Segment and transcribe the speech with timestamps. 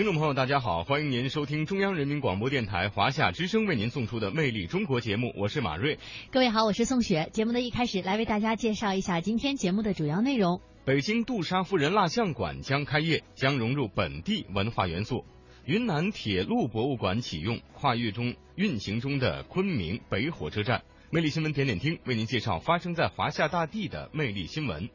[0.00, 5.98] 听众朋友，大家好，欢迎您收听中央人民广播电台华夏之声为您送出的《魅力中国》节目，我是马瑞。
[6.30, 7.28] 各位好，我是宋雪。
[7.34, 10.62] 节目的一开始，来为大家介绍一下今天节目的主要内容。
[10.86, 15.26] 北京杜莎夫人蜡像馆将开业，将融入本地文化元素。
[15.66, 20.82] 云南铁路博物馆启用，跨越中运行中的昆明北火车站。
[21.12, 24.88] 魅力新闻点点听为您介绍发生在华夏大地的魅力新闻。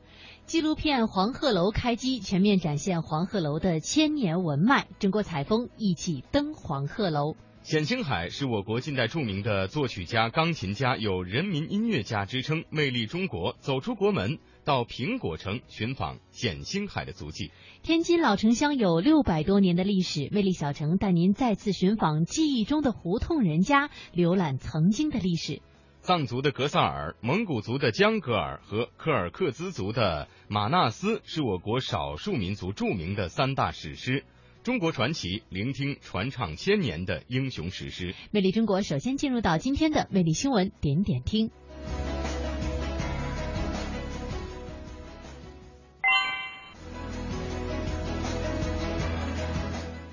[0.46, 4.88] 纪录片《黄鹤楼》开机，全面展现黄鹤楼的千年文脉。
[5.00, 7.36] 中国采风，一起登黄鹤楼。
[7.64, 12.64] 冼星海是我国近代著名的作曲家、钢琴家，有“人民音乐家”之称。
[12.70, 17.50] 魅力中国，走出国门，到苹果城寻访冼星海的足迹。
[17.82, 25.64] 天津老城乡有六百多年的历史，魅力小城带您再次寻访记忆中的胡同人家，浏览曾经的历史。
[26.06, 34.24] 藏族的格萨尔、蒙古族的江格尔和柯尔克孜族的马纳斯是我国少数民族著名的三大史诗。
[34.62, 38.14] 中国传奇，聆听传唱千年的英雄史诗。
[38.30, 41.50] 魅力中国首先进入到今天的魅力新闻点点听。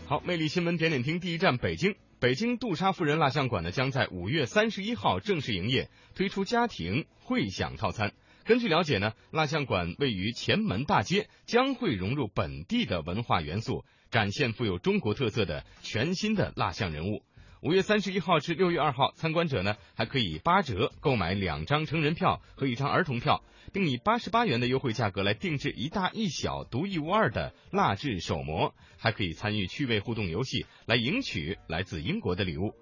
[0.06, 1.94] 好，魅力新闻点点听第一站北京。
[2.22, 8.12] 北京杜莎夫人蜡像馆呢，将在五月三十一号正式营业，推出家庭会享套餐。
[8.44, 17.24] 根据了解呢，蜡像馆位于前门大街，将会融入本地的文化元素，展现富有中国特色的全新的蜡像人物。
[17.62, 32.74] 五月三十一号至六月二号，参观者呢还可以八折购买两张成人票和一张儿童票，并以八十八元的优惠价格来定制一大一小独一无二的蜡制手模，还可以参与趣味互动游戏来赢取来自英国的礼物。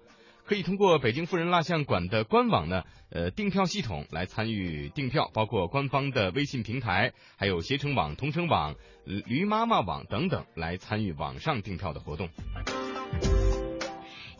[0.45, 2.81] 可以通过北京富人蜡像馆的官网呢，
[3.11, 8.73] 呃，订票系统来参与订票，包括官方的微信平台，还有携程网、同城网、
[9.05, 12.27] 驴妈妈网等等，来参与网上订票的活动。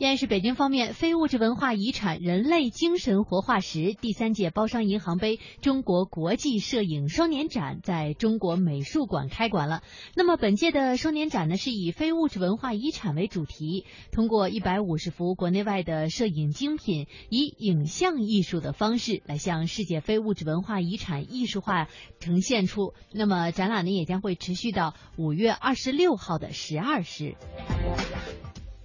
[0.01, 9.83] 依然是北京方面，非物质文化遗产人类精神活化石第三届包商银行杯中国国际摄影双年展在中国美术馆开馆了。
[10.15, 21.89] 那么本届的双年展呢，是以非物质文化遗产为主题，通过一百五十幅国内外的摄影精品，以影像艺术的方式来向世界非物质文化遗产艺术化
[22.19, 22.95] 呈现出。
[23.13, 27.35] 那么展览呢，也将会持续到五月二十六号的十二时。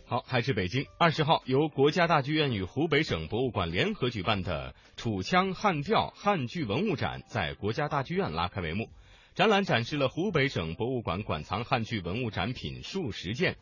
[0.09, 0.87] 好，还是北京。
[0.99, 8.89] 二十号，由国家大剧院与湖北省博物馆联合举办的“楚腔汉调汉剧文物展”在国家大剧院拉开帷幕。
[9.35, 13.57] 展览展示了湖北省博物馆馆藏汉剧文物展品数十件，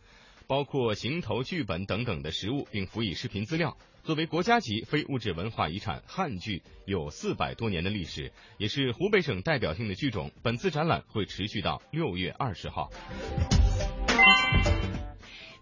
[0.46, 3.74] 包括行头、剧本等等的实物，并辅以视频资料。
[4.02, 10.30] 作为国家级非物质文化遗产，汉剧有四百多年的历史，也是湖北省代表性的剧种。
[10.42, 12.90] 本次展览会持续到六月二十号。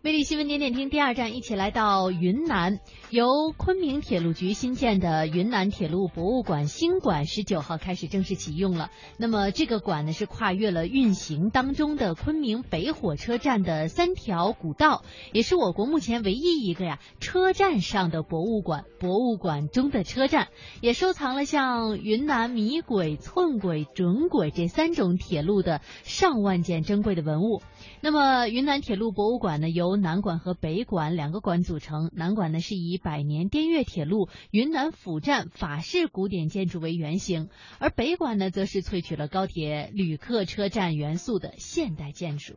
[0.04, 2.80] 魅力新闻点点听第二站，一起来到云南，
[3.10, 8.90] 由昆明铁路局新建的云南铁路博物馆新馆十九号开始正式启用了。
[9.16, 18.82] 那么这个馆呢，是跨越了运行当中的昆明北火车站的三条古道，也是我国目前唯一一个呀车站上的博物馆。
[18.98, 20.48] 博物馆中的车站
[20.80, 27.62] 也收藏了像云南米轨、寸轨、准轨这三种铁路的上万件珍贵的文物。
[28.00, 32.10] 那么云南铁路博物馆呢，由由南馆和北馆两个馆组成。
[32.14, 42.54] 南馆呢是以百年滇越铁路云南府站法式古典建筑为原型，而北馆呢则是萃取了高铁旅客车站元素的现代建筑。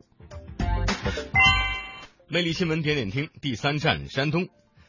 [2.28, 4.48] 魅力新闻点点听第三站山东，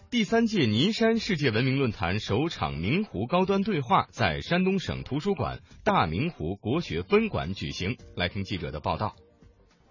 [0.09, 7.97] 第三届尼山世界文明论坛首场明湖高端对话在山东省图书馆大明湖国学分馆举行。
[8.15, 9.15] 来听记者的报道。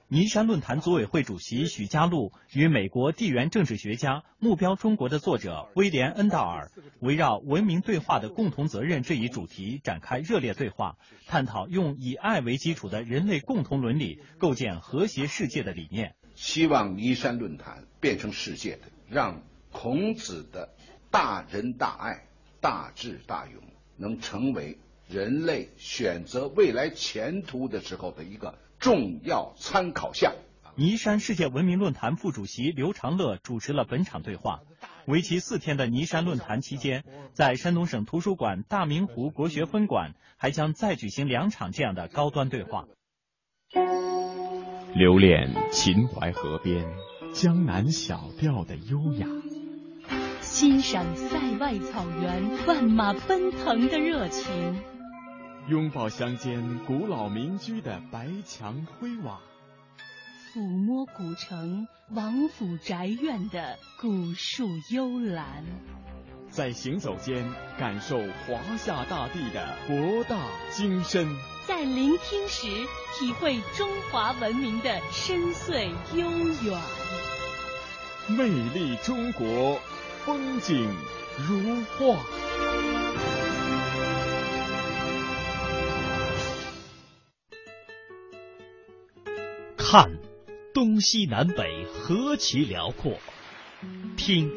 [0.09, 6.71] 尼山论坛组委会主席许家路与美国地缘政治学家《目标中国》的作者威廉·恩道尔
[7.01, 16.15] 围绕文明对话的共同责任这一主题展开热烈对话，探讨用以爱为基础的人类共同伦理构建和谐世界的理念。
[16.37, 19.43] 希望尼山论坛变成世界的，让
[19.73, 20.69] 孔子的
[21.11, 22.29] 大仁大爱、
[22.61, 23.61] 大智大勇
[23.97, 24.79] 能成为
[25.09, 28.57] 人类选择未来前途的时候的一个
[28.87, 30.33] 重要参考项。
[30.77, 34.61] 尼山世界文明论坛副主席刘长乐主持了本场对话。
[35.07, 37.03] 为期四天的尼山论坛期间，
[37.33, 42.85] 在山东省图书馆大明湖国学分馆还将再举行两场这样的高端对话。
[44.95, 46.87] 留恋秦淮河边
[47.33, 49.27] 江南小调的优雅，
[50.41, 54.77] 欣赏塞外草原万马奔腾的热情，
[55.69, 59.41] 拥抱乡间古老民居的白墙灰瓦。
[60.55, 65.65] 抚摸古城王府宅院的古树幽兰，
[66.49, 67.45] 在行走间
[67.77, 70.39] 感受华夏大地的博大
[70.71, 71.27] 精深，
[71.67, 72.69] 在聆听时
[73.19, 76.31] 体会中华文明的深邃悠
[76.63, 76.81] 远。
[78.29, 79.81] 魅力中国，
[80.25, 80.89] 风景
[81.39, 82.46] 如画。
[89.89, 90.11] 看。
[90.75, 93.19] 东西南北何其辽阔！
[94.17, 94.51] 听，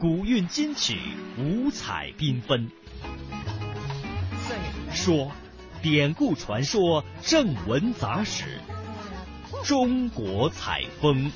[0.00, 0.96] 古韵今曲
[1.38, 2.70] 五彩缤纷。
[4.92, 5.30] 说，
[5.82, 8.58] 典故传说正文杂史。
[9.64, 11.30] 中国采风。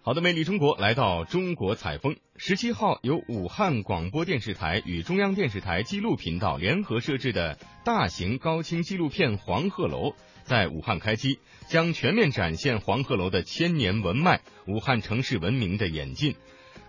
[0.00, 2.16] 好的，魅力中国来到中国采风。
[2.42, 11.38] 十七号，由武汉广播电视台与中央电视台纪录频道联合设置的大型高清纪录片《黄鹤楼》在武汉开机，
[11.68, 16.34] 将全面展现黄鹤楼的千年文脉、武汉城市文明的演进。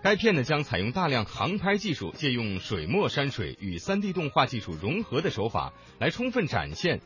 [0.01, 7.01] 该片呢将采用大量航拍技术，借用水墨山水与三 D 动画技术融合的手法，来充分展现。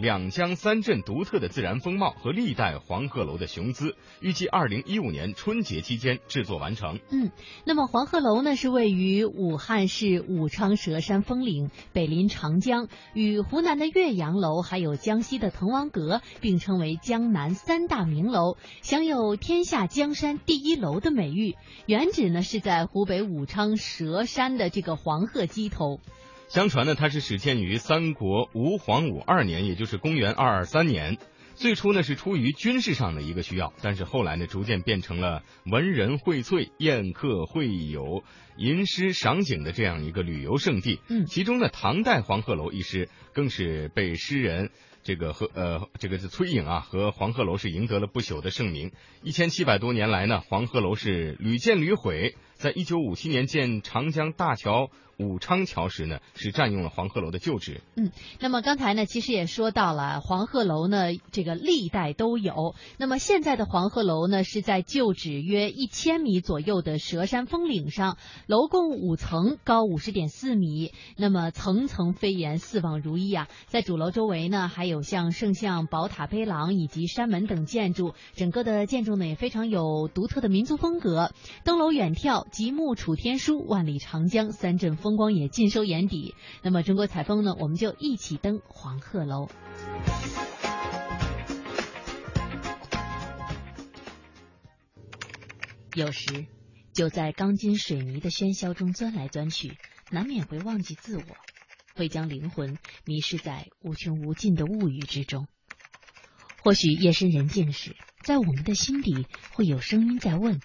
[0.00, 6.98] 两江三镇独特的自然风貌和历代黄鹤楼的雄姿，预计二零一五年春节期间制作完成。
[7.10, 7.30] 嗯，
[7.66, 21.56] 那么黄鹤楼呢是位于武汉市武昌蛇山峰岭，北临长江，与湖南的岳阳楼还有江西的滕王阁并称为江南三大名楼，享有“天下江山第一楼”的美誉。
[21.84, 26.00] 原址呢是在湖北武昌蛇山的这个黄鹤矶头。
[26.50, 31.16] 相传呢，它是始建于三国吴黄武二年，也就是公元二二三年。
[31.54, 38.24] 最初呢是出于军事上的一个需要，但是后来呢逐渐变成了文人荟萃、宴客会友、
[38.56, 40.98] 吟诗赏景的这样一个旅游胜地。
[41.08, 44.70] 嗯，其中呢唐代黄鹤楼一诗更是被诗人
[45.04, 48.90] 这个和呃这个是崔颖啊和黄鹤楼是赢得了不朽的盛名。
[49.22, 52.34] 一千七百多年来呢，黄鹤楼是屡建屡毁。
[52.60, 57.80] 在一九五七年建长江大桥武昌桥时呢，是占用了黄鹤楼的旧址。
[57.96, 62.74] 嗯，那么刚才呢，其实也说到了黄鹤楼呢，这个历代都有。
[62.98, 68.16] 那么现在的黄鹤楼呢，是在旧址约一千米左右的蛇山峰岭上，
[68.46, 70.92] 楼共五层，高五十点四米。
[71.16, 73.48] 那么层层飞檐，四望如一啊。
[73.66, 81.32] 在主楼周围呢，还有像圣像、宝塔、碑廊以及山门等建筑，整个的建筑呢也非常有独特的民族风格。
[81.64, 82.46] 登楼远眺。
[82.50, 86.34] 极目楚天舒，万里长江，三镇风光也尽收眼底。
[86.62, 89.48] 那么中国采风呢，我们就一起登黄鹤楼。
[95.94, 96.46] 有时，
[96.92, 99.76] 就在钢筋水泥的喧嚣中钻来钻去，
[100.10, 101.24] 难免会忘记自我，
[101.94, 105.46] 会将灵魂迷失在无穷无尽的物欲之中。
[106.62, 110.60] 或许夜深人静时，在我们的心底会有声音在问：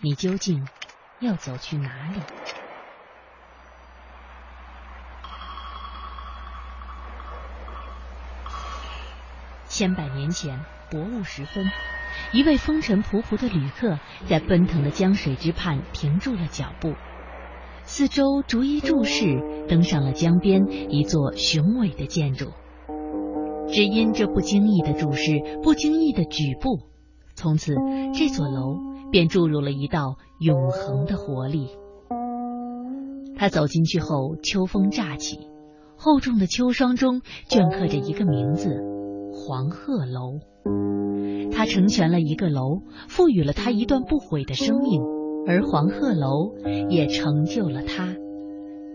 [0.00, 0.66] 你究竟？
[1.20, 2.20] 要走去哪里？
[9.68, 10.60] 千百年前，
[10.90, 11.70] 薄雾时分，
[12.32, 16.94] 一位风尘仆仆的旅客在奔腾的江水之畔停住了脚步，
[17.84, 22.52] 四周逐一注视，登上了江边一座雄伟的建筑。
[23.68, 26.89] 只因这不经意的注视，不经意的举步，
[27.34, 27.74] 从此
[28.14, 28.90] 这座楼。
[29.12, 31.70] 便注入了一道永恒的活力。
[33.36, 35.48] 他走进去后，秋风乍起，
[35.96, 38.70] 厚重的秋霜中镌刻着一个名字——
[39.34, 40.38] 黄鹤楼。
[41.50, 45.02] 他成全了一个楼，赋予了他一段不悔的生命，
[45.44, 46.54] 而黄鹤楼
[46.88, 48.14] 也成就了他。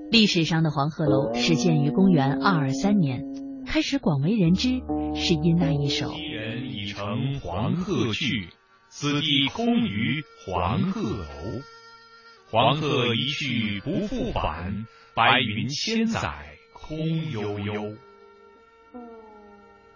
[0.09, 3.25] 历史上的黄鹤楼始建于公元二二三年，
[3.65, 4.69] 开始广为人知，
[5.13, 6.07] 是因那一首。
[6.95, 8.47] 乘黄鹤去。
[8.87, 11.61] 此地空余黄鹤楼，
[12.49, 17.97] 黄鹤一去不复返，白云千载空悠悠。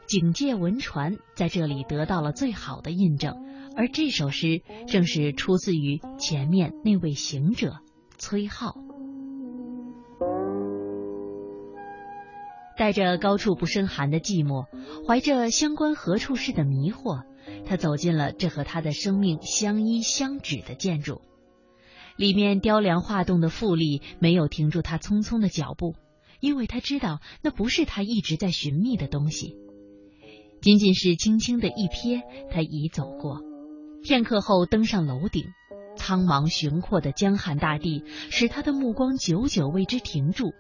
[0.06, 3.34] 警戒文传在这里得到了最好的印证，
[3.78, 7.78] 而这首诗正是出自于前面那位行者
[8.18, 8.89] 崔颢。
[12.80, 14.68] 带着高处不胜寒的寂寞，
[15.06, 17.24] 怀着相关何处是的迷惑，
[17.66, 21.20] 他走进了这和他的生命相依相指的建筑。
[22.16, 25.96] 里面雕梁画栋的富丽没有停住他匆匆的脚步，
[26.40, 29.58] 因为他知道那不是他一直在寻觅的东西。
[30.62, 33.42] 仅仅是轻轻的一瞥，他已走过。
[34.02, 35.44] 片刻后登上楼顶，
[35.98, 40.54] 苍茫雄阔的江汉大地使他的目光久久为之停住。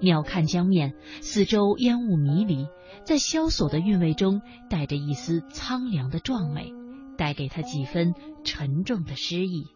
[0.00, 2.66] 鸟瞰江面，四周烟雾迷离，
[3.04, 6.72] 在萧索的韵味中带着一丝苍凉的壮美，
[7.16, 9.66] 带给他几分沉重的诗意。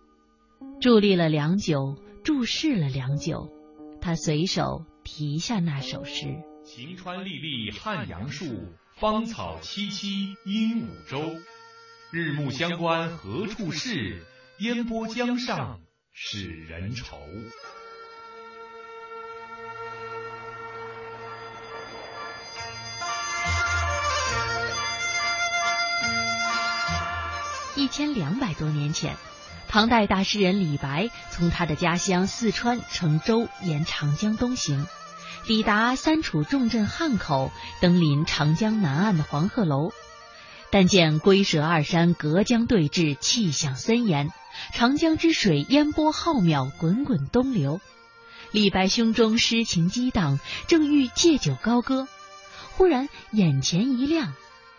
[0.81, 3.51] 伫立了良久，注视了良久，
[4.01, 6.27] 他随手题下那首诗：
[6.65, 8.47] 晴川历历汉阳树，
[8.97, 11.23] 芳草萋萋鹦鹉洲。
[12.13, 14.25] 日暮乡关何处是？
[14.59, 15.81] 烟波江上
[16.13, 17.17] 使人愁。
[27.91, 29.17] 千两百多年前，
[29.69, 34.87] 唐代大诗人李白从他的家乡四川乘舟沿长江东行，
[35.45, 39.91] 抵达三楚重镇汉口，登临长江南岸的黄鹤楼。
[40.71, 44.31] 但见龟蛇二山隔江对峙，气象森严，
[44.73, 47.81] 长江之水烟波浩渺，滚滚东流。
[48.53, 52.07] 李白胸中诗情激荡，正欲借酒高歌，
[52.77, 54.33] 忽然眼前一亮。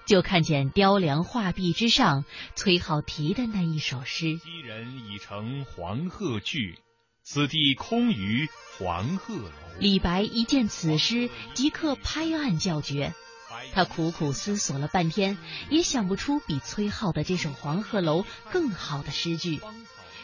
[0.05, 6.79] 就看见雕梁画壁之上，崔颢题的那一首诗：“昔人已乘黄鹤去，
[7.24, 13.13] 此地空余黄鹤楼。”李白一见此诗，即刻拍案叫绝。
[13.74, 15.38] 他苦苦思索了半天，
[15.70, 19.62] 也想不出比崔颢的这首《黄鹤楼》更好的诗句，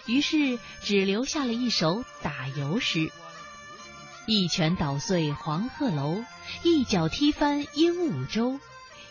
[0.05, 3.11] 于是只留下了一首打油诗
[4.25, 6.23] ：“一拳捣碎黄鹤楼，
[6.63, 8.59] 一脚踢翻鹦鹉洲。”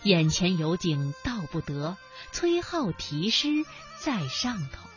[0.07, 1.97] 眼前有景道不得，
[2.31, 3.49] 崔颢题诗
[3.99, 4.89] 在上头。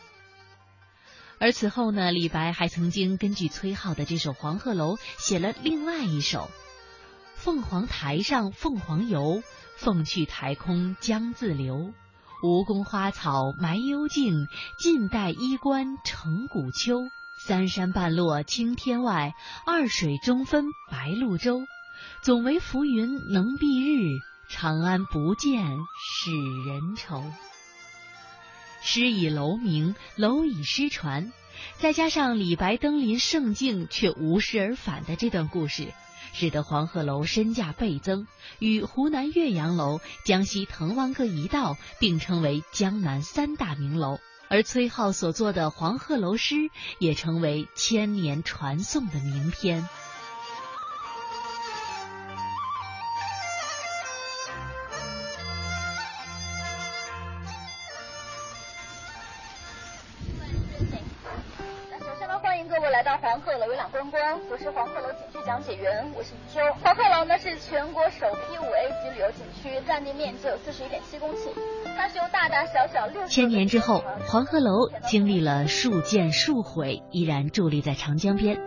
[1.40, 6.48] 而此后呢，李白还曾经根据崔颢的这首《黄鹤楼》写了另外一首
[7.34, 9.42] ：“凤凰台上凤凰游，
[9.76, 11.92] 凤去台空江自流。
[12.44, 14.46] 吴宫花草埋幽径，
[14.78, 17.00] 晋代衣冠成古丘。
[17.44, 19.34] 三山半落青天外，
[19.66, 21.62] 二水中分白鹭洲。
[22.22, 26.30] 总为浮云能蔽日。”长安不见使
[26.66, 27.24] 人愁。
[28.82, 31.32] 诗以楼名，楼以诗传，
[31.78, 35.92] 再加上李白登临胜境却无事而返的这段故事，
[36.32, 38.26] 使得黄鹤楼身价倍增，
[38.58, 44.18] 与湖南岳阳楼、江西滕王阁一道并称为江南三大名楼。
[44.48, 46.56] 而崔颢所作的《黄鹤楼》诗
[46.98, 49.88] 也成为千年传颂的名篇。
[64.50, 66.60] 我是黄鹤楼景区讲解员，我是余修。
[66.82, 71.48] 黄鹤楼呢是全国首批五 A 级旅游景区，占地面积有四十一点七公顷。
[71.96, 78.60] 它是由大大小小六千年之后，黄鹤楼经历了数建数毁，依然伫立在长江边。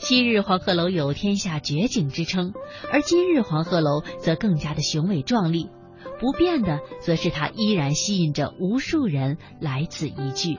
[0.00, 2.52] 昔日黄鹤楼有天下绝景之称，
[2.92, 5.70] 而今日黄鹤楼则更加的雄伟壮丽。
[6.20, 10.58] 不变的，则是它依然吸引着无数人来此一聚。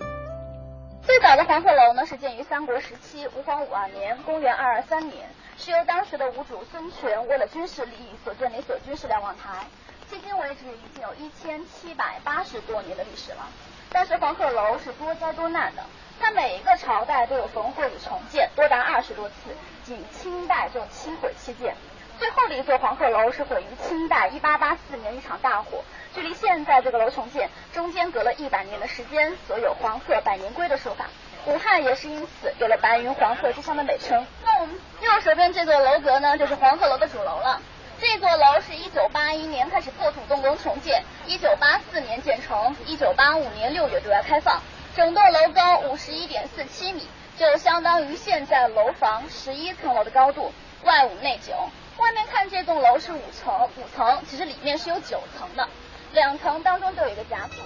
[1.04, 5.28] 最早的黄鹤楼呢，是建于三国时期吴黄五二年（公元223年），
[5.58, 9.66] 是由当时的吴主孙权为了军事利益所建立所军事瞭望台。
[10.12, 13.48] 迄今为止，已经有一千七百八十多年的历史了。
[13.92, 15.84] 但是黄鹤楼是多灾多难的，
[16.20, 19.36] 它每一个朝代都有焚毁与重建，多达二十多次，
[19.84, 21.76] 仅清代就七毁七建。
[22.20, 25.84] 最后的一座黄鹤楼是毁于清代一八八四年一场大火。
[26.14, 31.06] 距离现在这个楼重建中间隔了一百年的时间，所有“黄鹤百年归”的说法。
[31.46, 34.26] 武汉也是因此有了“白云黄鹤之乡”的美称。
[34.46, 37.62] 那我们右手边这座楼阁呢，就是黄鹤楼的主楼了。
[38.00, 44.62] 这座楼是一九八一年开始破土动工重建，一九八四年建成，一九八五年六月对外开放。
[44.96, 50.52] 整栋楼高五十一点四七米，就相当于现在楼房十一层楼的高度，
[50.84, 51.54] 外五内九。
[51.98, 55.68] 外面看这栋楼是五层，五层其实里面是有九层的。
[56.14, 57.58] 两层当中都有一个夹层。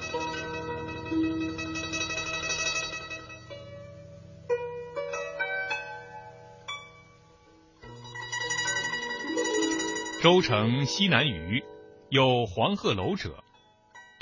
[10.21, 11.63] 州城西南隅
[12.09, 13.43] 有黄鹤楼者，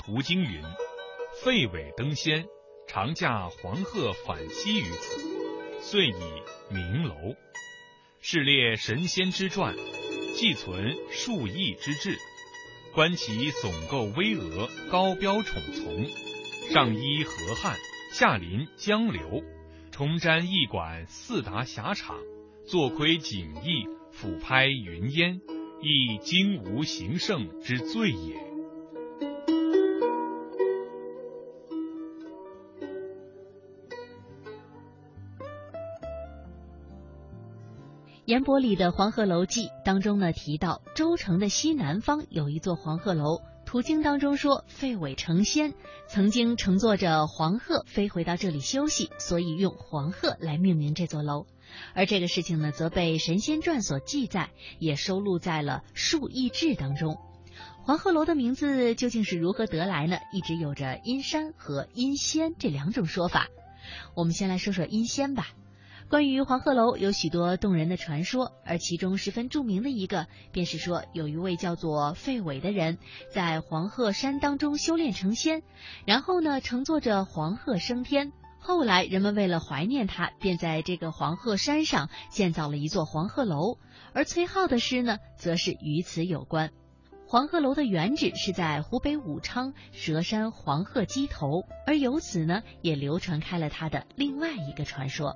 [0.04, 0.62] 途经云：
[1.42, 2.44] 废尾登仙，
[2.86, 5.20] 常驾黄鹤返西于此，
[5.80, 7.14] 遂以名楼。
[8.20, 9.74] 是列神仙之传，
[10.34, 12.18] 寄存数亿之志。
[12.94, 16.06] 观其耸构巍峨，高标宠从，
[16.72, 17.76] 上依河汉，
[18.12, 19.42] 下临江流，
[19.90, 22.16] 重瞻驿馆四达狭场，
[22.64, 25.40] 坐窥景异，俯拍云烟，
[25.82, 28.53] 亦今无形胜之最也。
[38.26, 43.42] 严伯里的《黄鹤楼记》当中呢提到，周城的西南方有一座黄鹤楼。
[43.66, 45.74] 途经当中说，废尾成仙，
[46.08, 51.44] 曾经乘坐着黄鹤飞回到这里休息，所以用黄鹤来命名这座楼。
[51.92, 57.18] 而这个事情呢，则被《神仙传》所记载，也收录在了《数异志》当中。
[57.82, 60.16] 黄鹤楼的名字究竟是如何得来呢？
[60.32, 63.48] 一直有着阴山和阴仙这两种说法。
[64.14, 65.48] 我们先来说说阴仙吧。
[66.14, 72.98] 关于黄鹤楼有许多动人的传说，而其中十分著名的一个，便是说有一位叫做费伟的人，
[73.32, 75.64] 在黄鹤山当中修炼成仙，
[76.06, 78.30] 然后呢乘坐着黄鹤升天。
[78.60, 83.78] 后来人们为了怀念他，便在这个黄鹤山上建造了一座黄鹤楼。
[84.12, 86.70] 而崔颢的诗呢，则是与此有关。
[87.26, 95.34] 黄鹤楼的原址是在湖北武昌蛇山黄鹤矶头，而由此呢，也流传开了他的另外一个传说。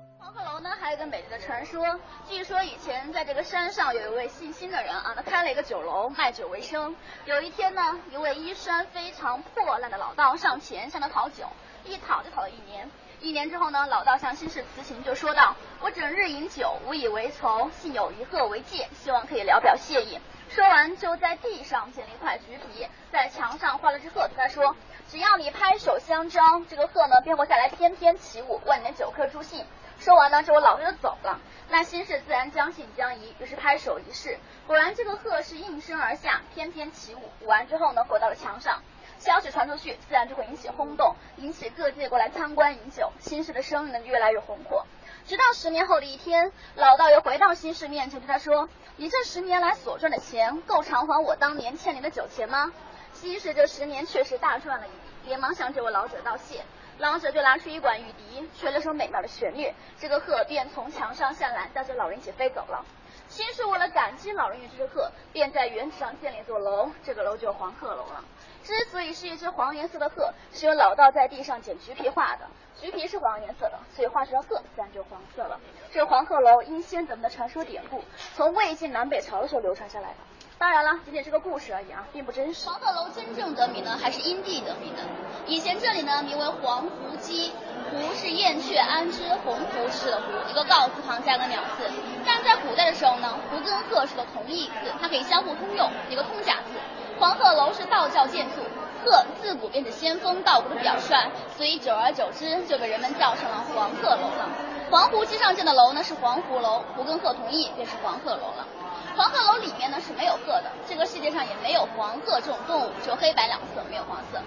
[0.99, 1.97] 一个美丽的传说。
[2.27, 6.93] 据说以前在这个山上有一位姓辛的人啊，他开了一个酒楼，卖酒为生。
[7.23, 11.45] 有一天呢，一位衣衫非常破烂的老道上前向他讨酒，
[11.85, 12.91] 一讨就讨了一年。
[13.21, 20.19] 一年之后呢，老道向辛氏辞行，就说道：“我整日饮酒，无以为酬，幸有一鹤为戒，希望可以聊表谢意。”
[20.51, 24.75] 说完，就在地上捡了一块橘皮，在墙上画了只鹤，对他说
[25.09, 29.65] ：“只要你拍手相招，这个鹤呢便会下来翩翩起舞，万年酒客助兴。”
[29.99, 31.39] 说完呢，这位老道就走了。
[31.69, 37.29] 那新氏自然将信将疑，于是拍手一试，果然这个鹤是应声而下，翩翩起舞。
[37.41, 38.81] 舞完之后呢，回到了墙上。
[39.19, 43.11] 消息传出去，自然就会引起轰动，引起各界过来参观饮酒。
[43.19, 44.85] 新氏的生意呢，越来越红火。
[45.27, 52.71] 直到十年后的一天，老道又回到新氏面前，对他说：“你这十年来所赚的钱，够偿还我当年欠你的酒钱吗？”
[53.11, 56.63] 新氏这十年确实大赚了一笔，连忙向这位老者道谢。
[56.99, 62.83] 老者就拿出一管玉笛，吹了首美妙的旋律，这个鹤便从墙上下来，带着老人一起飞走了。
[63.29, 68.21] 新氏为了感激老人与这只鹤，便在原址上建了一座楼，这个楼就是黄鹤楼了。
[68.65, 72.45] 之所以是一只黄颜色的鹤，是由老道在地上捡橘皮画的，
[72.81, 75.57] 橘皮是黄颜色的，所以画出来鹤自然就黄色了。
[75.93, 78.03] 这黄鹤楼因仙得名的传说典故，
[78.35, 80.15] 从魏晋南北朝的时候流传下来的。
[80.59, 82.67] 当然了，仅仅是个故事而已啊，并不真实。
[82.67, 85.01] 黄鹤楼真正得名呢，还是因地得名的。
[85.47, 87.51] 以前这里呢名为黄鹄矶，
[87.95, 91.89] 鹄是燕雀安知鸿鹄之的鹄，一个告字旁加个鸟字。
[92.25, 96.77] 但在古代的时候呢，鹄跟鹤是个同义字，它可以相互通用，一个通假字。
[97.17, 98.61] 黄鹤楼是道教建筑，
[99.03, 104.49] 鹤自古便是仙风道骨的表率，所以久而久之就被人们叫成了黄鹤楼了。
[104.91, 108.67] 黄鹄矶上建的楼呢是黄鹄楼，鹄跟鹤同义，便是黄鹤楼了。
[109.15, 114.41] 黄鹤楼里面呢是没有鹤的，这个世界上也没有黄鹤这种动物，只有黑白两色，没有黄色。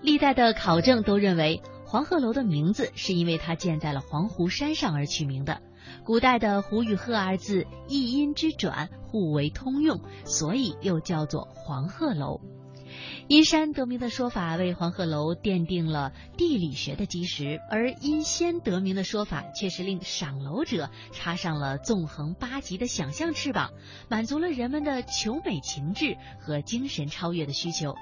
[0.00, 5.60] 历代的考证都认为，黄鹤楼的名字是因为它建在了黄湖山上而取名的。
[6.04, 12.40] 古代的“湖”与“鹤”二字一音之转，互为通用，所以又叫做黄鹤楼。
[13.28, 23.72] 阴山得名的说法为黄鹤楼奠定了地理学的基石，而因仙得名的说法却是令赏楼者插上了纵横八极的想象翅膀，
[24.08, 27.94] 满足了人们的求美情志和精神超越的需求。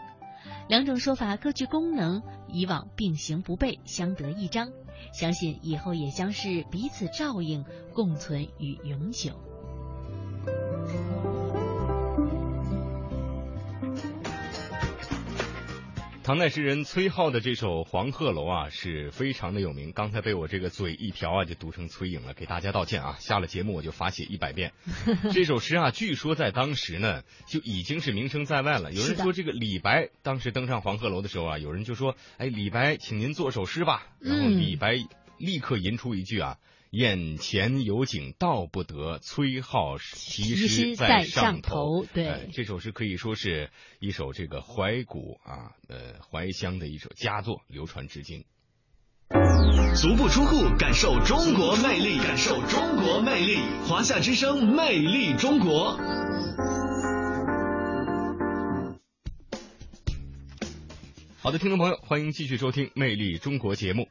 [0.69, 4.71] 两种说法各具功能，以往并行不悖，相得益彰。
[5.13, 9.48] 相信以后也将是彼此照应，共存与永久。
[16.29, 19.93] 唐代诗人崔颢的这首《黄鹤楼》啊，是非常的有名。
[19.93, 23.17] 刚才被我这个嘴一瓢啊，就读成崔颖了，给大家道歉啊。
[23.19, 24.75] 下了节目我就罚写一百遍。
[25.33, 28.93] 这首诗啊，据说在当时呢就已经是名声在外了。
[28.93, 34.99] 有人说这个李白当时登上黄鹤楼的时候啊，有人就说：“哎，李白，请您作首诗吧。”然后李白
[35.39, 36.59] 立刻吟出一句啊。
[36.91, 42.07] 眼前有景道不得，崔颢题诗在上头。
[42.15, 43.71] 对，这首诗可以说是
[44.01, 48.45] 一首这个怀古啊，呃，怀乡的一首佳作，流传至今。
[49.95, 55.99] 足不出户，感受中国魅力，感受中国魅力，华夏之声，魅力中国。
[61.41, 64.09] 好的，听众朋友，欢迎继续收听《魅力中国》节目。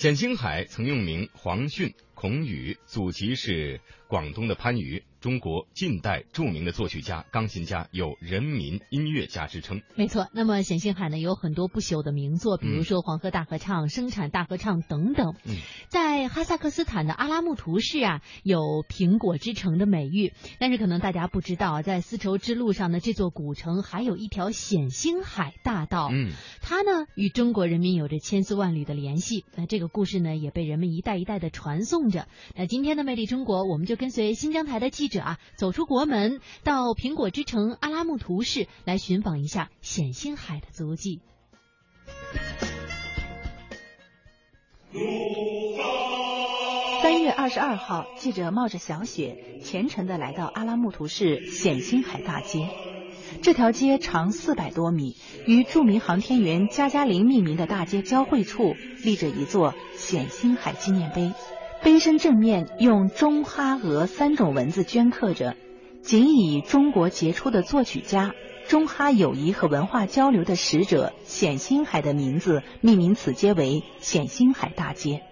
[0.00, 9.82] 冼星海曾用名黄训、孔宇，祖籍是广东的番禺，中国近代著名的作曲家、钢琴家，有人民音乐家之称。
[9.96, 15.34] 没错，那么冼星海呢有很多不朽的名作，比如说《黄河大合唱》《生产大合唱》等等。
[15.44, 15.56] 嗯，
[15.88, 26.08] 在哈萨克斯坦的阿拉木图市啊，有“苹果之城”的美誉，但是可能大家不知道啊，在丝绸之路上的这座古城还有一条冼星海大道。
[26.10, 26.30] 嗯，
[26.62, 29.44] 它呢与中国人民有着千丝万缕的联系。
[29.54, 32.26] 那这个故事呢也被人们一代一代的传颂着。
[32.56, 41.20] 那今天的魅力中国，我们就跟随新疆台的记者啊，走出国门，到苹果之城阿拉木图市来寻访一下冼星海的足迹。
[47.02, 52.68] 三月二十二号，记者冒着小雪，虔诚的来到阿拉木图市冼星海大街。
[53.42, 61.32] 这条街长四百多米，与著名航天员加加林命名的大街交汇处，立着一座冼星海纪念碑。
[61.82, 65.56] 碑身正面用中哈俄三种文字镌刻着，
[66.02, 68.34] 仅以中国杰出的作曲家、
[68.66, 75.22] 中哈友谊和文化交流的使者冼星海的名字，命名此街为冼星海大街。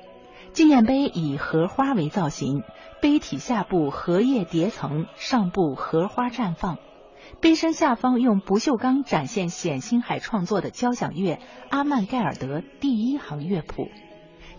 [0.53, 2.63] 纪念碑以荷花为造型，
[3.03, 6.79] 碑体下部荷叶叠层，上部荷花绽放。
[7.41, 11.35] 碑身下方用不锈钢展现冼星海创作的交响乐
[11.69, 13.89] 《阿曼盖尔德》第一行乐谱。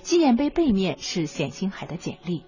[0.08, 2.46] 纪念碑背面是冼星海的简历。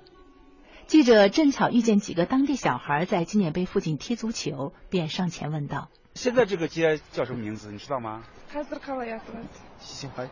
[0.88, 7.70] 记者正巧遇见几个当地小孩在纪念碑附近踢足球，便上前问道：“现在这个街叫什么名字？
[7.70, 8.64] 你知道吗？”“冼
[9.82, 10.30] 星海。”“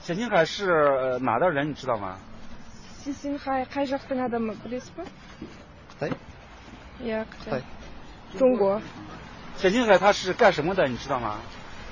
[0.00, 1.68] 冼星海是哪的人？
[1.68, 2.18] 你知道吗
[3.04, 4.54] ？”“冼星海还是河南的吗？
[4.62, 5.04] 不对是吧
[6.00, 6.10] ？”“对。
[7.06, 7.62] ”“呀，对。
[8.38, 8.80] ”“中国。
[9.60, 10.88] ”“冼星海他是干什么的？
[10.88, 11.36] 你知道吗？”“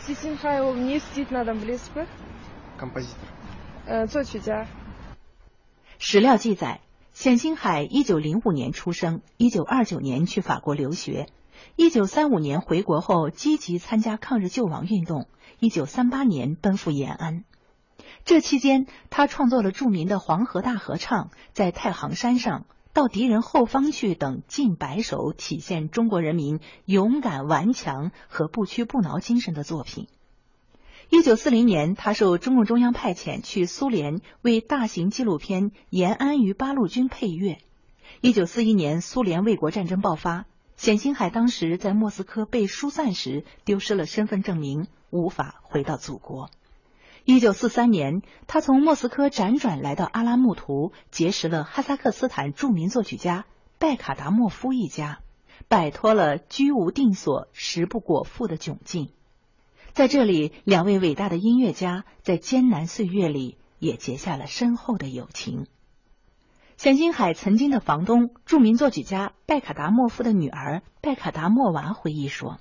[0.01, 2.07] 冼星海我们也是那的不对是吧
[2.81, 2.99] ？”“干不
[3.87, 4.67] 呃，作曲家。
[6.01, 6.81] 史料记载，
[7.15, 11.29] 冼星海一九零五年出生，一九二九年去法国留学，
[11.77, 15.29] 一九三五年回国后积极参加抗日救亡运动，
[15.61, 17.45] 一九三八年奔赴延安。
[18.25, 22.61] 这期间，他创作了著名的《黄河大合唱》《在太行山上》
[22.93, 30.09] 《到敌人后方去》等近百首体现中国人民勇敢顽强和不屈不挠精神的作品。
[31.09, 37.59] 一九四零年，他受中共中央派遣去苏联为大型纪录片《延安与八路军》配乐。
[38.21, 46.51] 一九四一年，苏联卫国战争爆发，冼星海当时在莫斯科被疏散时丢失了身份证明，无法回到祖国。
[47.25, 53.47] 一九四三年，他从莫斯科辗转来到阿拉木图，结识了哈萨克斯坦著名作曲家
[53.79, 55.21] 拜卡达莫夫一家，
[55.69, 59.11] 摆脱了居无定所、食不果腹的窘境。
[59.97, 65.65] 在这里，两位伟大的音乐家在艰难岁月里也结下了深厚的友情。
[66.77, 72.59] 冼星海曾经的房东、著名作曲家拜卡达莫夫的女儿拜卡达莫娃回忆说：“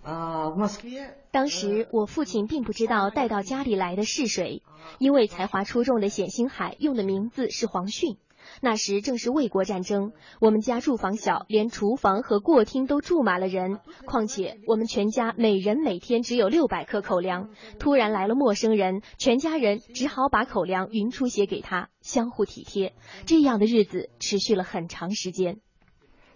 [1.30, 4.64] 当时我父亲并不知道带到家里来的是谁，
[4.98, 8.16] 因为才华出众的冼星海用的名字是黄训。
[8.62, 13.80] 那时正是卫国战争，我们家住房小，连厨房和过厅都住满了人。
[14.06, 22.94] 况且我们全家每人每天只有六百克口粮，突然来了陌生人，全家人只好把口粮匀出些给他，相互体贴。
[23.26, 25.60] 这样的日子持续了很长时间。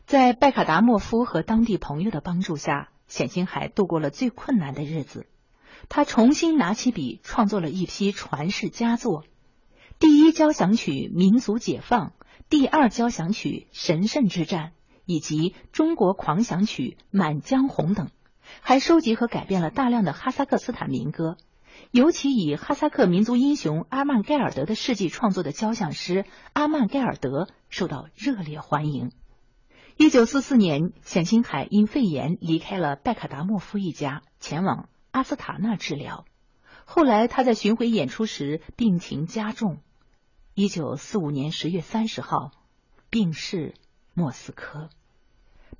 [0.05, 5.27] 在拜卡达莫夫和当地朋友的帮助下，冼星海度过了最困难的日子。
[5.87, 9.23] 他重新拿起笔，创作了一批传世佳作。
[9.99, 12.07] 第一交响曲《民族解放》，
[12.49, 14.67] 第二交响曲《神圣之战》，
[15.05, 18.07] 以及中国狂想曲《满江红》等，
[18.61, 21.35] 还收集和改编了大量的哈萨克斯坦民歌。
[21.91, 29.11] 尤其以哈萨克民族英雄阿曼盖尔德的事迹创作的交响诗《阿曼盖尔德》受到热烈欢迎。
[29.97, 36.23] 一九四四年，冼星海因肺炎离开了拜卡达莫夫一家，前往阿斯塔纳治疗。
[36.85, 39.79] 后来他在巡回演出时病情加重。
[40.59, 42.51] 一九四五年十月三十号，
[43.09, 43.75] 病逝
[44.13, 44.89] 莫斯科。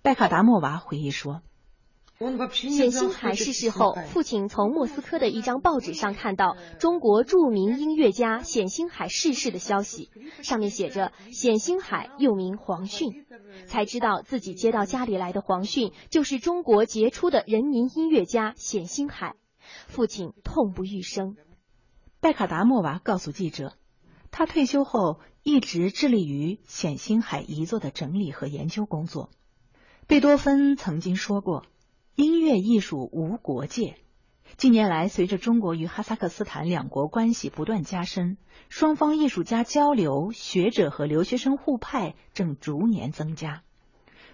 [0.01, 1.41] 拜卡达莫娃回忆说
[2.17, 10.11] ：“冼星海逝世后，父亲从莫斯科的一张报纸上看到中国著名音乐家冼星海逝世的消息，
[10.43, 13.25] 上面写着‘冼星海又名黄迅’，
[13.67, 19.35] 才知道自己接到家里来的黄迅就是中国杰出的人民音乐家冼星海。
[19.89, 21.35] 父亲痛不欲生。”
[22.21, 23.73] 拜卡达莫娃告诉记者。
[24.31, 29.29] 他退休后一直致力于冼星海遗作的整理和研究工作。
[30.07, 31.65] 贝多芬曾经说过
[32.15, 33.97] ：“音乐艺术无国界。”
[34.57, 38.37] 近年来，随着中国与哈萨克斯坦两国关系不断加深，
[38.67, 43.61] 双方艺术家交流、学者和留学生互派正逐年增加。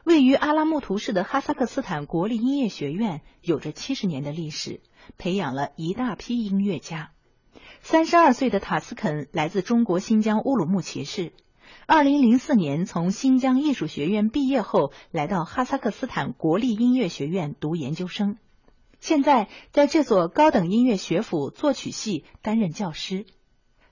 [0.05, 4.81] 位于阿拉木图市的哈萨克斯坦国立音乐学院有着七十年的历史，
[5.17, 7.11] 培养了一大批音乐家。
[7.81, 11.33] 三十二岁的塔斯肯来自中国新疆乌鲁木齐市，
[11.87, 18.37] 二零零四年从新疆艺术学院毕业后，来到哈萨克斯坦国立音乐学院读研究生。
[18.99, 23.27] 现在在这所高等音乐学府作曲系担任教师。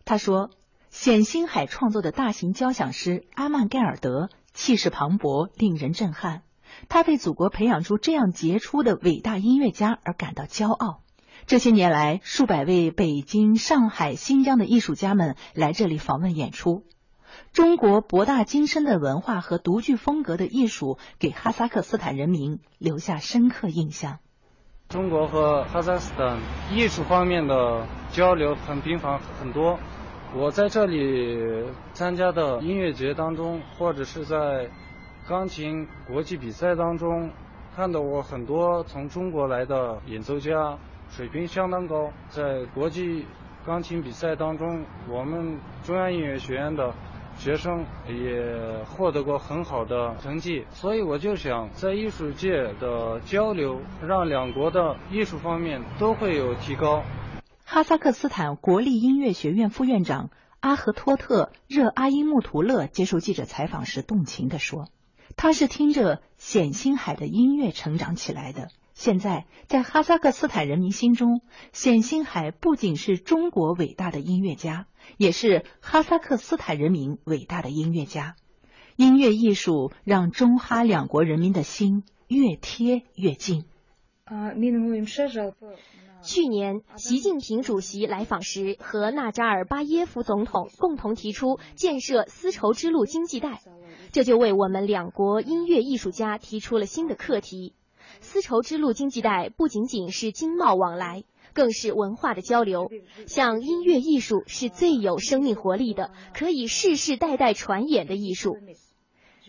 [0.06, 0.50] 他说
[0.90, 6.42] ：“冼星海创作的大型交响诗《阿曼盖尔德》气势磅礴，令人震撼。
[6.90, 11.03] 他为祖国培养出这样杰出的伟大音乐家而感到骄傲。
[11.46, 16.84] 这些年来，数百位北京、上海、新疆的艺术家们来这里访问演出。
[17.52, 24.20] 中国博大精深的文化和独具风格的艺术，给哈萨克斯坦人民留下深刻印象。”
[24.90, 26.40] 中国和哈萨克斯坦
[26.72, 29.80] 艺术方面的交流很频繁很多。
[30.36, 34.70] 我在这里参加的音乐节当中，或者是在
[35.28, 37.32] 钢琴国际比赛当中，
[37.76, 40.78] 看到过很多从中国来的演奏家，
[41.16, 42.12] 水平相当高。
[42.30, 43.26] 在国际
[43.66, 46.94] 钢琴比赛当中，我们中央音乐学院的。
[47.36, 57.02] 学生也获得过很好的成绩，所以我就想在艺术界的交流，让两国的艺术方面都会有提高。
[57.66, 64.90] 哈萨克斯坦国立音乐学院副院长阿合托特热阿因木图勒接受记者采访时动情地说
[65.36, 74.86] ：“他是听着冼星海的音乐成长起来的。”现在，在哈萨克斯坦人民心中，冼星海不仅是中国伟大的音乐家，
[75.18, 78.36] 也是哈萨克斯坦人民伟大的音乐家。
[78.96, 83.66] 音乐艺术让中哈两国人民的心越贴越近。
[86.22, 93.60] 去年，习近平主席来访时，和纳扎尔巴耶夫总统共同提出建设丝绸之路经济带，
[94.12, 97.74] 这就为我们两国音乐艺术家提出了新的课题。
[98.24, 102.90] 丝绸之路经济带不仅仅是经贸往来，更是文化的交流。
[103.28, 108.58] 像音乐艺术是最有生命活力的，可以世世代代传演的艺术。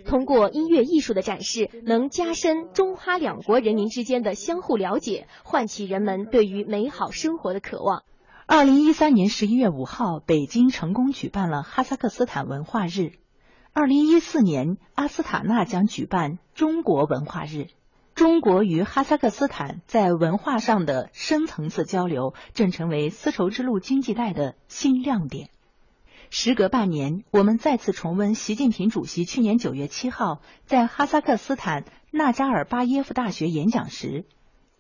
[0.05, 8.03] 通过音乐艺术的展示，能加深中哈两国人民之间的相互了解，唤起人们对于美好生活的渴望。
[8.47, 13.13] 二零一三年十一月五号，北京成功举办了哈萨克斯坦文化日。
[13.73, 17.69] 二零一四年，阿斯塔纳将举办中国文化日。
[18.15, 25.51] 中国与哈萨克斯坦在文化上的深层次交流，正成为丝绸之路经济带的新亮点。
[26.31, 34.27] 时隔半年，我们再次重温习近平主席去年九月七号在哈萨克斯坦纳扎尔巴耶夫大学演讲时，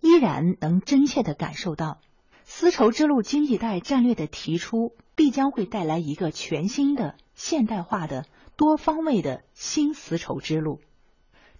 [0.00, 1.98] 依然能真切的感受到，
[2.44, 10.78] 丝绸之路经济带战略的提出，必将会带来一个全新的、现代化的、多方位的新丝绸之路。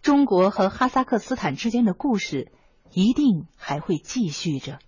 [0.05, 2.53] 中国和哈萨克斯坦之间的故事
[2.93, 4.79] 一定还会继续着。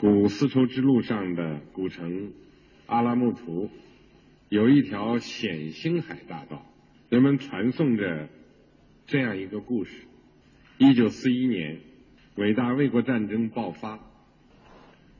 [0.00, 2.32] 古丝绸之路上的古城
[2.86, 3.70] 阿拉木图
[4.48, 6.66] 有一条冼星海大道，
[7.08, 8.28] 人们传颂着
[9.06, 9.92] 这样一个故事：
[10.78, 11.78] 一九四一年，
[12.34, 14.00] 伟大卫国战争爆发，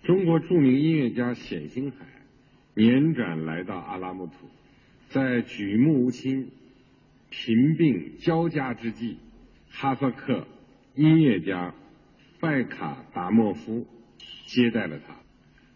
[0.03, 2.07] 中国著名音乐家冼星海
[2.74, 4.33] 辗转来到阿拉木图，
[5.11, 6.50] 在举目无亲。
[7.30, 9.16] 贫病交加之际，
[9.70, 10.46] 哈萨克
[10.94, 11.74] 音乐家
[12.40, 13.86] 拜卡达莫夫
[14.46, 15.16] 接待了他，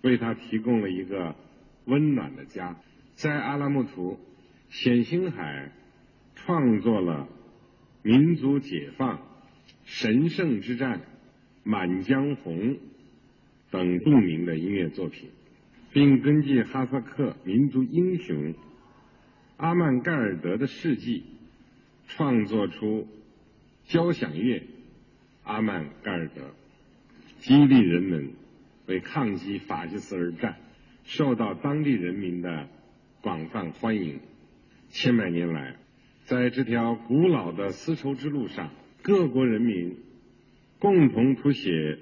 [0.03, 1.37] 为他提供了一个
[1.85, 2.77] 温暖的家。
[3.15, 4.19] 在阿拉木图，
[4.69, 5.71] 冼星海
[6.35, 7.29] 创作了
[8.09, 9.19] 《民族解放》
[9.85, 10.99] 《神圣之战》
[11.63, 12.59] 《满江红》
[13.71, 15.31] 等著名的音乐作品，
[15.93, 18.55] 并根据哈萨克民族英雄
[19.57, 21.23] 阿曼盖尔德的事迹。
[22.17, 23.09] 创作出
[23.87, 24.59] 交响乐
[25.43, 26.43] 《阿曼盖尔德》，
[27.39, 28.31] 激励人们
[28.87, 30.57] 为抗击法西斯而战，
[31.05, 32.69] 受到当地人民的
[33.21, 34.21] 广泛欢迎。
[34.91, 35.75] 千百年来，
[36.25, 38.71] 在这条古老的丝绸之路上，
[39.03, 39.97] 各国人民
[40.79, 41.99] 共同谱写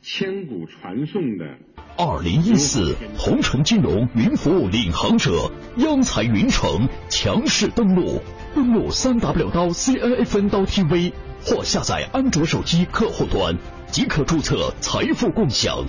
[0.00, 1.58] 千古传颂的。
[1.96, 8.20] 二零一四红城金融云服务领航者央财云城强势登陆。
[8.54, 11.12] 登录三 W 刀 CNFN 刀 TV
[11.44, 13.56] 或下载安卓手机客户端，
[13.90, 15.84] 即可注册财富共享。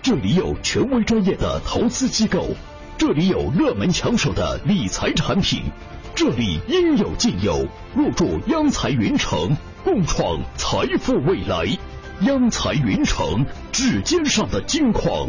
[0.00, 2.50] 这里有权威专业的投资机构，
[2.96, 5.62] 这里有热门抢手的理财产品，
[6.14, 7.66] 这里应有尽有。
[7.94, 11.66] 入驻央财云城，共创财富未来。
[12.22, 15.28] 央财云城，指尖上的金矿。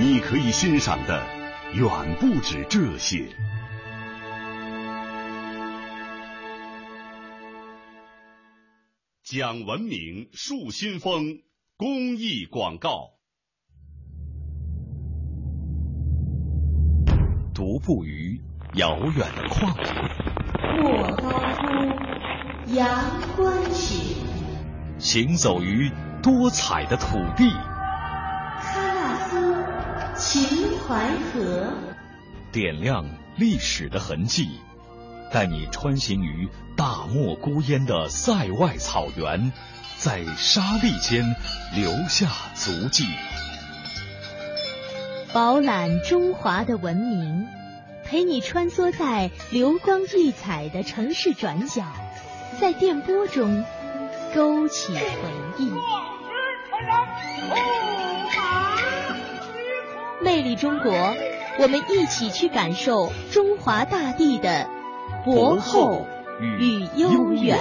[0.00, 1.26] 你可以欣赏的
[1.74, 3.28] 远不止这些。
[9.24, 11.40] 讲文明树新风
[11.76, 13.10] 公益广告。
[17.52, 18.40] 独步于
[18.74, 22.86] 遥远的旷野，莫高窟阳
[23.36, 24.14] 关雪，
[25.00, 25.90] 行走于
[26.22, 27.50] 多彩的土地。
[30.30, 30.42] 秦
[30.80, 31.72] 淮河，
[32.52, 34.60] 点亮历史的痕迹，
[35.32, 39.50] 带你穿行于大漠孤烟的塞外草原，
[39.96, 41.24] 在沙砾间
[41.74, 43.06] 留下足迹，
[45.32, 47.46] 饱览中华的文明，
[48.04, 51.84] 陪你穿梭在流光溢彩的城市转角，
[52.60, 53.64] 在电波中
[54.34, 55.00] 勾起回
[55.56, 55.72] 忆。
[60.20, 60.92] 魅力中国，
[61.60, 64.68] 我们一起去感受中华大地的
[65.24, 66.06] 博厚
[66.40, 67.58] 与悠远。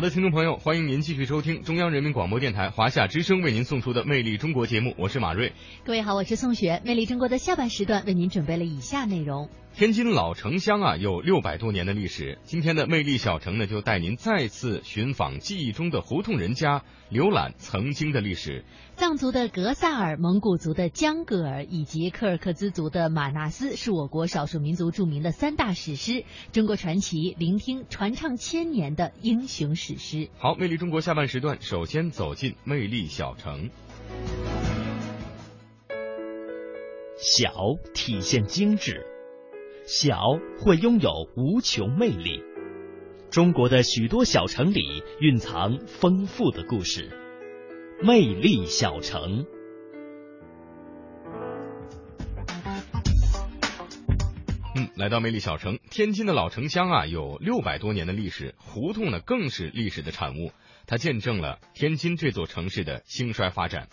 [0.00, 5.52] 好的，听众朋友，欢迎您继续收听中央人民广播电台华夏之声为您送出的《魅力中国》节目，我是马瑞。
[5.84, 6.80] 各位好，我是宋雪。
[6.86, 12.38] 《魅力中国》的下半时段为您准备了以下内容：天津老城乡啊，有六百多年的历史。
[12.42, 18.64] 今天的魅力小城呢，就带您再次寻访记忆中的胡同人家，浏览曾经的历史。
[18.96, 26.24] 藏族的格萨尔、蒙古族的江格尔以及柯尔克孜族的玛纳斯，是我国少数民族著名的三大史诗。
[26.52, 30.28] 中国传奇，聆听传唱千年的英雄史诗。
[30.36, 33.70] 好，魅力中国下半时段，首先走进魅力小城。
[37.16, 37.50] 小
[37.94, 39.06] 体现精致，
[39.90, 42.40] 小会拥有无穷魅力。
[43.28, 47.10] 中国的许多小城里蕴藏丰富的故事。
[48.00, 49.44] 魅力小城，
[54.76, 60.52] 嗯，来到魅力小城，天津的老城乡啊，有六百多年的历史，胡同呢更是历史的产物，
[60.86, 63.88] 它见证了天津这座城市的兴衰发展。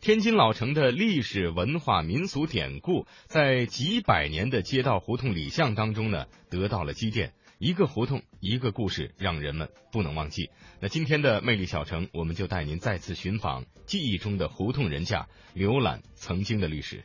[0.00, 7.32] 天津老城的历史文化民俗典故，在几百年的街道胡同里巷当中呢，得到了积淀。
[7.58, 10.50] 一个胡同，一个故事，让人们不能忘记。
[10.78, 17.02] 那今天的魅力小城，我们就带您再次寻访记忆中的胡同人家，浏览曾经的历史。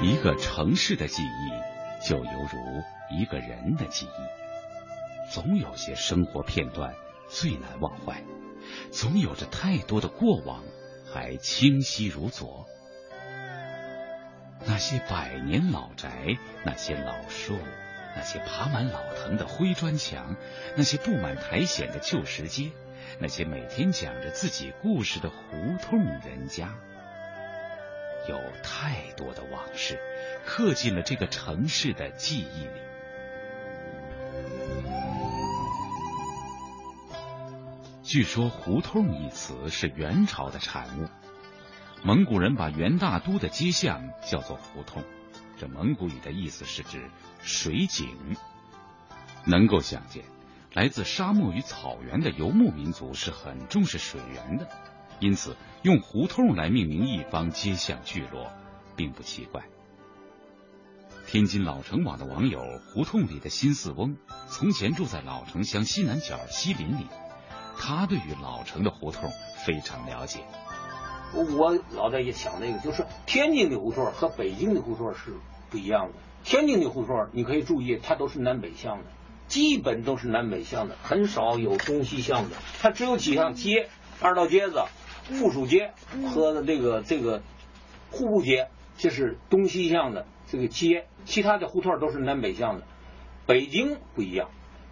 [0.00, 6.94] 一个城市的记忆，就犹如一个人的记忆，总有些生活片段
[7.28, 8.22] 最难忘怀。
[8.92, 10.62] 总有着太多的过往，
[11.12, 12.66] 还清晰如昨。
[14.66, 17.56] 那些百年老宅，那些老树，
[18.16, 20.36] 那些爬满老藤的灰砖墙，
[20.76, 22.72] 那些布满苔藓的旧石阶，
[23.20, 25.36] 那些每天讲着自己故事的胡
[25.80, 26.74] 同人家，
[28.28, 29.98] 有太多的往事，
[30.44, 32.70] 刻进了这个城市的记忆里。
[38.02, 41.08] 据说“胡同”一词是元朝的产物，
[42.02, 45.02] 蒙古人把元大都的街巷叫做胡同，
[45.58, 47.10] 这蒙古语的意思是指
[47.40, 48.36] 水井。
[49.44, 50.24] 能够想见，
[50.74, 54.68] 来自沙漠与草原的游牧民族是很重视水源的，
[55.20, 58.52] 因此用胡同来命名一方街巷聚落，
[58.96, 59.64] 并不奇怪。
[61.26, 64.16] 天津老城网的网友胡同里的新四翁，
[64.48, 67.06] 从前住在老城乡西南角西林里。
[67.76, 69.30] 他对于老城的胡同
[69.64, 70.40] 非常了解。
[71.34, 75.34] 我老在也想那个，就是天津的胡同和北京的胡同是
[75.70, 76.14] 不一样的。
[76.42, 79.04] 天津的胡同你可以注意，它都是南北向的，
[79.46, 82.56] 基本都是南北向的，很少有东西向的。
[82.80, 83.90] 它只有几条街，
[84.20, 84.82] 二道街子、
[85.28, 85.92] 附属街
[86.34, 87.42] 和这个这个
[88.10, 91.06] 户部街，这是东西向的这个街。
[91.24, 92.86] 其他的胡同都是南北向的。
[93.46, 94.48] 北京不一样。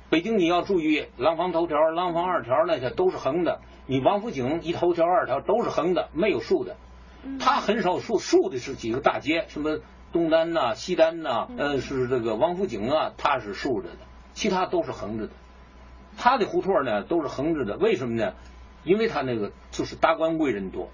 [0.09, 3.61] 北京你要注意，廊坊头条、廊坊二条那些都是横的。
[3.87, 6.76] 你王府井一头条、二条都是横的，没有竖的。
[7.41, 9.80] 它很少竖，竖的是几个大街，什么
[10.12, 13.99] 东单呐、西单呐，呃，是这个王府井啊，它是竖着的，
[14.32, 15.32] 其他都是横着的。
[16.16, 18.34] 它的胡同呢都是横着的，为什么呢？
[18.87, 20.89] 因为他那个就是达官贵人多，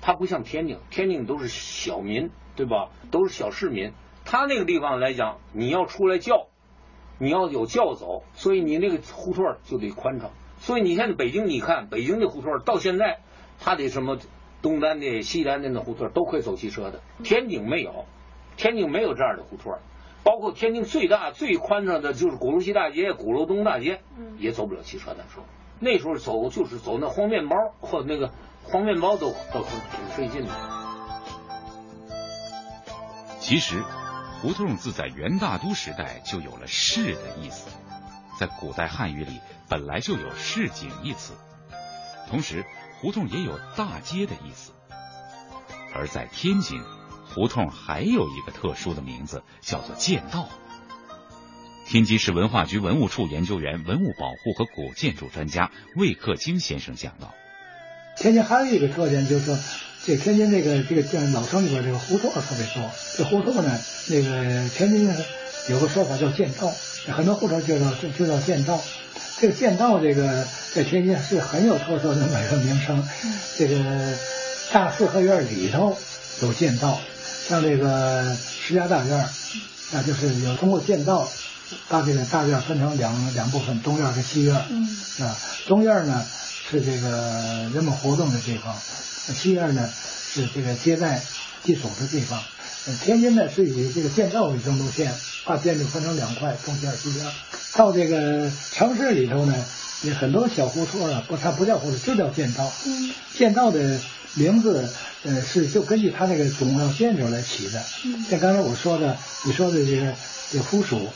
[0.00, 2.88] 他不像天津，天津都是小民，对吧？
[3.12, 3.92] 都是小市民。
[4.24, 6.48] 他那个地方来讲，你要出来叫。
[7.20, 10.30] 你要有轿走，所以你那个胡同就得宽敞。
[10.60, 13.18] 所以你现在北京，你看北京的胡同到现在，
[13.58, 14.18] 他的什么
[14.62, 17.02] 东单的、西单的那胡同都可以走汽车的。
[17.24, 18.04] 天津没有，
[18.56, 19.76] 天津没有这样的胡同。
[20.22, 24.00] 包括天津最大最宽敞的就是鼓楼西大街、鼓楼东大街，
[24.38, 25.44] 也走不了汽车那时候。
[25.80, 28.32] 那时候走就是走那黄面包或那个
[28.64, 30.52] 黄面包都都挺费劲的。
[33.40, 33.82] 其实。
[34.40, 37.70] 胡同自在元大都时代就有了“市”的意思，
[38.38, 41.32] 在古代汉语里本来就有“市井”一词，
[42.30, 42.64] 同时
[43.00, 44.70] 胡同也有“大街”的意思。
[45.92, 46.80] 而在天津，
[47.34, 50.48] 胡同还有一个特殊的名字，叫做剑道。
[51.88, 57.34] 天津市文化局文物处研究员、文物保护和古建筑专家魏克京先生讲到：
[58.14, 59.58] 天津还有一个特点就是说。
[60.04, 63.78] 这天津这个这个建老城里边这个胡同特别多，这胡同呢，
[64.08, 65.06] 那个天津
[65.68, 66.72] 有个说法叫剑道，
[67.12, 68.80] 很多胡同就叫就叫剑道。
[69.38, 73.06] 这个剑道这个在天津是很有特色的那个名称。
[73.58, 74.16] 这个
[74.72, 75.94] 大四合院里头
[76.42, 76.98] 有剑道，
[77.46, 79.28] 像这个石家大院，
[79.92, 81.28] 那就是有通过剑道
[81.88, 84.64] 把这个大院分成两两部分，东院和西院。
[84.70, 84.88] 嗯
[85.20, 86.24] 啊，东院呢
[86.70, 88.74] 是这个人们活动的地方。
[89.34, 89.88] 西院呢
[90.32, 91.20] 是这个接待
[91.64, 92.40] 祭祖的地方，
[93.02, 95.12] 天津呢是以这个建造为中轴线，
[95.44, 97.26] 把建筑分成两块，东边西边。
[97.74, 99.54] 到这个城市里头呢，
[100.02, 102.72] 有很多小胡同啊，不，它不叫胡同，就叫建道。
[102.86, 104.00] 嗯，建道的
[104.34, 104.88] 名字
[105.24, 107.82] 呃是就根据它那个总要建筑来起的。
[108.04, 110.14] 嗯，像刚才我说的，你说的这个
[110.52, 111.12] 这附属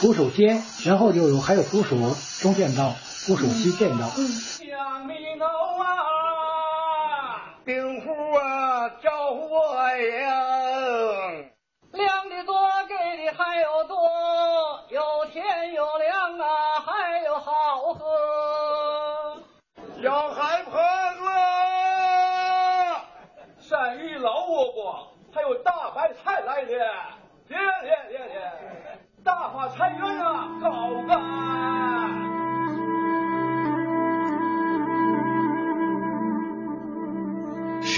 [0.00, 1.96] 附属街，然后就有还有扶手
[2.40, 4.08] 中间道、扶手西间道。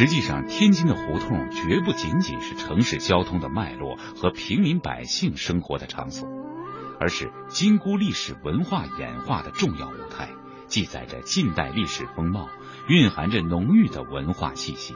[0.01, 6.26] 实际上，天津的胡同绝不仅仅是城市交通的脉络和平民百姓生活的场所，
[6.98, 10.30] 而是京估历史文化演化的重要舞台，
[10.68, 12.48] 记载着近代历史风貌，
[12.88, 14.94] 蕴含着浓郁的文化气息。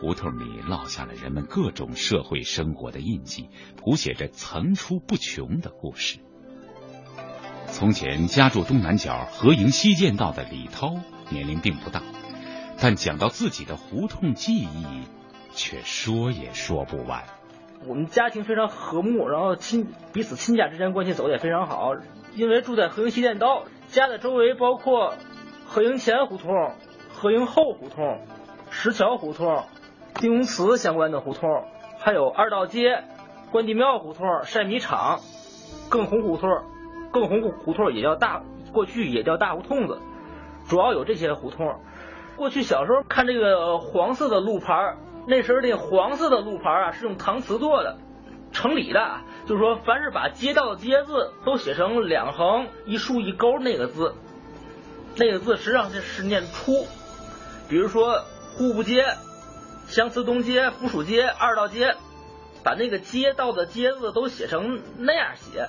[0.00, 6.18] 胡同里烙下了人们各种社会生活的印记，谱写着层出不穷的故事。
[7.68, 10.96] 从前家住东南角河营西建道的李涛，
[11.30, 12.02] 年龄并不大。
[12.80, 15.02] 但讲到自己的胡同记忆，
[15.50, 17.24] 却说也说不完。
[17.86, 21.94] 我们家庭非常和睦，然后亲彼此亲家之间关系走得也非常好。
[22.34, 25.14] 因为住在河营西店道，家的周围包括
[25.66, 26.72] 河营前胡同、
[27.12, 28.20] 河营后胡同、
[28.70, 29.64] 石桥胡同、
[30.14, 31.48] 定永祠相关的胡同，
[31.98, 33.02] 还有二道街、
[33.50, 35.18] 关帝庙胡同、晒米厂、
[35.88, 36.48] 更红胡同、
[37.10, 39.98] 更红胡同也叫大，过去也叫大胡同子，
[40.68, 41.80] 主要有这些胡同。
[42.38, 47.98] 过去小时候看这个黄色的路牌，那时候那黄色的路牌啊是用搪瓷做的，
[48.52, 54.14] 城里的，就是说凡是把街道的街字都写成两横一竖一勾那个字，
[55.16, 56.86] 那个字实际上是念出，
[57.68, 58.22] 比如说
[58.56, 59.04] 户部街、
[59.88, 61.96] 相思东街、府署街、二道街，
[62.62, 65.68] 把那个街道的街字都写成那样写。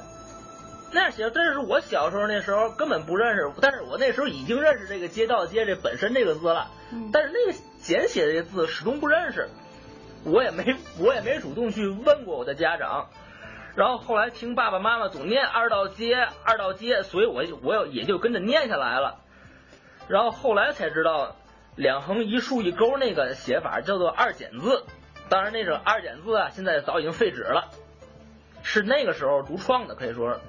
[0.91, 6.71] 那样写，这是我小时候那时候根本不认识，但是我那时候已经认识这个街道街这本身这个字了，
[7.13, 9.49] 但是那个简写的这字始终不认识，
[10.23, 13.09] 我也没我也没主动去问过我的家长，
[13.75, 19.19] 然后后来听爸爸妈妈总念二道街二道街，所以我我也就跟着念下来了，
[20.07, 21.35] 然后后来才知道
[21.75, 24.83] 两横一竖一勾那个写法叫做二简字，
[25.29, 27.69] 当然那种二简字啊现在早已经废止了，
[28.63, 30.39] 是那个时候独创的，可以说。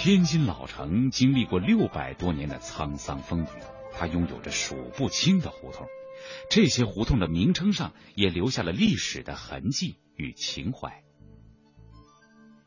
[0.00, 3.48] 天津老城经历过六百多年的沧桑风雨，
[3.92, 5.88] 它拥有着数不清的胡同，
[6.48, 11.02] 这些胡同的名称上也留下了历史的痕迹与情怀。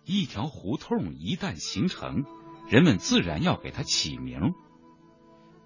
[0.04, 2.26] 一条胡同一旦形成，
[2.70, 4.52] 人们自然要给它起名。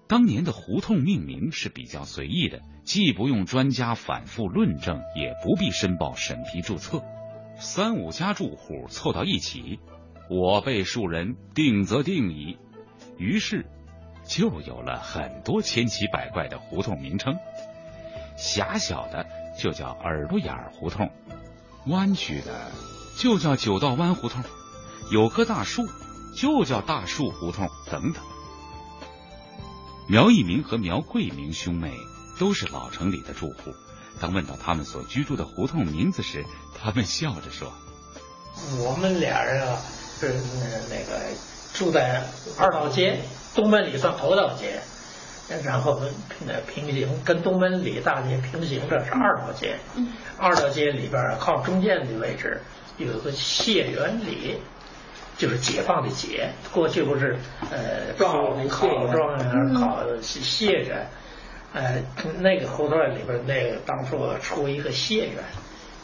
[0.06, 7.02] 当年的胡同命名是比较随意的，既不用专家反复论证，也不必申报审批注册，
[7.58, 9.80] 三五家住户凑到一起。
[10.28, 12.58] 我辈庶人定则定矣，
[13.16, 13.64] 于是
[14.26, 17.36] 就有了很多千奇百怪的胡同名称。
[18.36, 19.24] 狭小的
[19.58, 21.10] 就叫耳朵眼胡同，
[21.86, 22.70] 弯曲的
[23.16, 24.42] 就叫九道弯胡同，
[25.12, 25.82] 有棵大树
[26.36, 28.22] 就叫大树胡同等等。
[30.08, 31.92] 苗一鸣和苗桂明兄妹
[32.38, 33.72] 都是老城里的住户，
[34.20, 36.44] 当问到他们所居住的胡同名字时，
[36.76, 37.72] 他们笑着说
[38.84, 39.80] ：“我们俩人啊。”
[40.18, 40.32] 是
[40.88, 41.20] 那个
[41.74, 42.22] 住在
[42.58, 43.18] 二道街，
[43.54, 44.80] 东门里算头道街，
[45.62, 46.00] 然后
[46.46, 49.76] 那平行跟东门里大街平行的是二道街。
[50.38, 52.60] 二道街里边靠中间的位置
[52.96, 54.56] 有一个谢元里，
[55.36, 57.36] 就是解放的解，过去不是
[57.70, 61.06] 呃考考状元考谢元，
[61.74, 62.02] 呃
[62.38, 65.44] 那个胡同里边那个当初出一个谢元。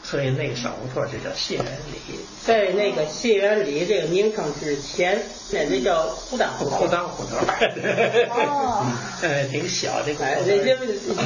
[0.03, 5.23] 所以那个小胡同就叫谢元里，在那个谢元里这个名称之前，
[5.53, 6.79] 那那叫胡当胡同。
[6.81, 7.39] 胡当胡同。
[7.39, 8.85] 哦。
[9.23, 10.13] 呃，挺小的。
[10.21, 10.77] 哎，这这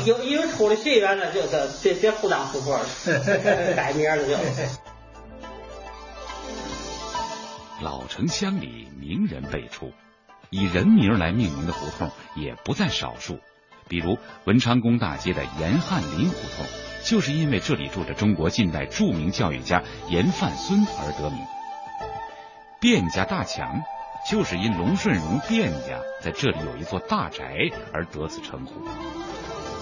[0.05, 2.87] 有因为出了谢元了，就叫别别胡当胡同了，
[3.75, 4.37] 改名了就。
[7.83, 9.93] 老城乡里名人辈出，
[10.51, 13.39] 以人名来命名的胡同也不在少数，
[13.89, 16.67] 比如文昌宫大街的严汉林胡同。
[17.07, 21.39] 就是因为这里住着中国近代著名教育家严范孙而得名。
[22.81, 23.81] 卞家大墙
[24.29, 28.73] 就是因龙顺荣卞家在这里有一座大宅而得此称呼。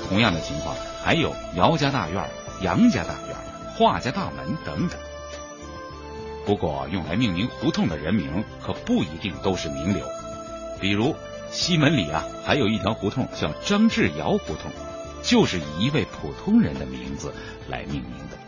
[0.06, 2.28] 同样的情况还有姚家大院、
[2.60, 3.34] 杨家大院、
[3.74, 4.98] 华家大门等等。
[6.44, 10.06] 不过用来命名胡同的人名可不一定都是名流，
[10.78, 11.16] 比如
[11.50, 14.70] 西门里啊，还有一条胡同叫张志尧胡同。
[15.24, 17.34] 就是以一位普通人的名字
[17.68, 18.38] 来命名的。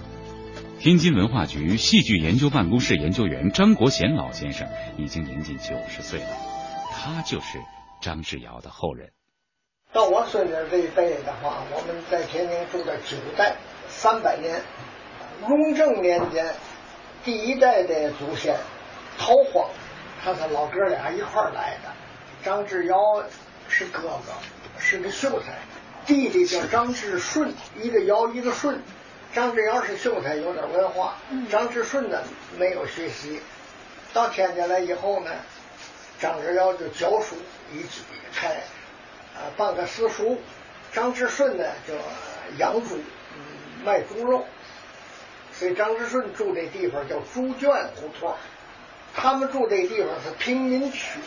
[0.78, 4.68] 天津文化局戏剧研究办公室研究员张国贤老先生
[4.98, 6.36] 已经年近九十岁了，
[6.92, 7.58] 他就是
[8.02, 9.10] 张志尧的后人。
[9.92, 13.56] 到我孙子这一辈的话，我们在天津住了九代，
[13.88, 14.60] 三百年。
[15.48, 16.54] 雍正年间，
[17.24, 18.56] 第一代的祖先
[19.18, 19.70] 陶荒，
[20.22, 21.90] 他是老哥俩一块来的。
[22.42, 22.96] 张志尧
[23.68, 24.32] 是哥哥，
[24.78, 25.58] 是个秀才。
[26.06, 27.52] 弟弟叫张志顺，
[27.82, 28.80] 一个尧一个顺。
[29.34, 31.14] 张志尧是秀才，有点文化；
[31.50, 32.22] 张志顺呢，
[32.58, 33.40] 没有学习。
[34.14, 35.30] 到天津来以后呢，
[36.20, 37.36] 张志尧就教书，
[37.72, 37.84] 一
[38.34, 38.48] 开
[39.34, 40.40] 啊办个私塾。
[40.92, 41.94] 张志顺呢，就
[42.58, 42.98] 养猪，
[43.84, 44.46] 卖猪肉。
[45.52, 48.34] 所以张志顺住这地方叫猪圈胡同。
[49.14, 51.18] 他们住这地方是贫民区，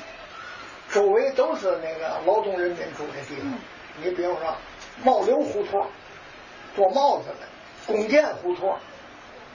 [0.92, 3.52] 周围都是那个劳动人民住的地方。
[4.04, 4.56] 你比如说。
[5.02, 5.88] 茂流胡同
[6.76, 7.48] 做帽子的，
[7.88, 8.78] 弓箭胡同、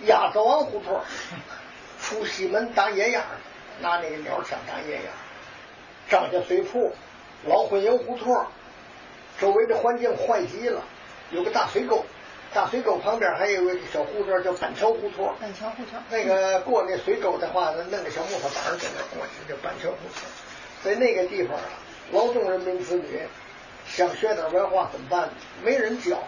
[0.06, 0.98] 鸭子王胡同，
[2.00, 3.22] 出西门打野鸭，
[3.82, 5.10] 拿那个鸟枪打野鸭。
[6.08, 6.94] 张家水铺、
[7.44, 8.46] 老婚营胡同，
[9.38, 10.80] 周围的环境坏极了，
[11.30, 12.02] 有个大水沟，
[12.54, 15.26] 大水沟旁边还有个小胡同叫板桥胡同。
[15.38, 16.00] 板桥胡同。
[16.08, 20.26] 那个过那水沟的话，弄个小木头板儿在那过去，叫板桥胡同。
[20.82, 21.68] 在那个地方啊，
[22.12, 23.20] 劳动人民子女。
[23.86, 25.30] 想学点文化怎么办？
[25.62, 26.22] 没人教，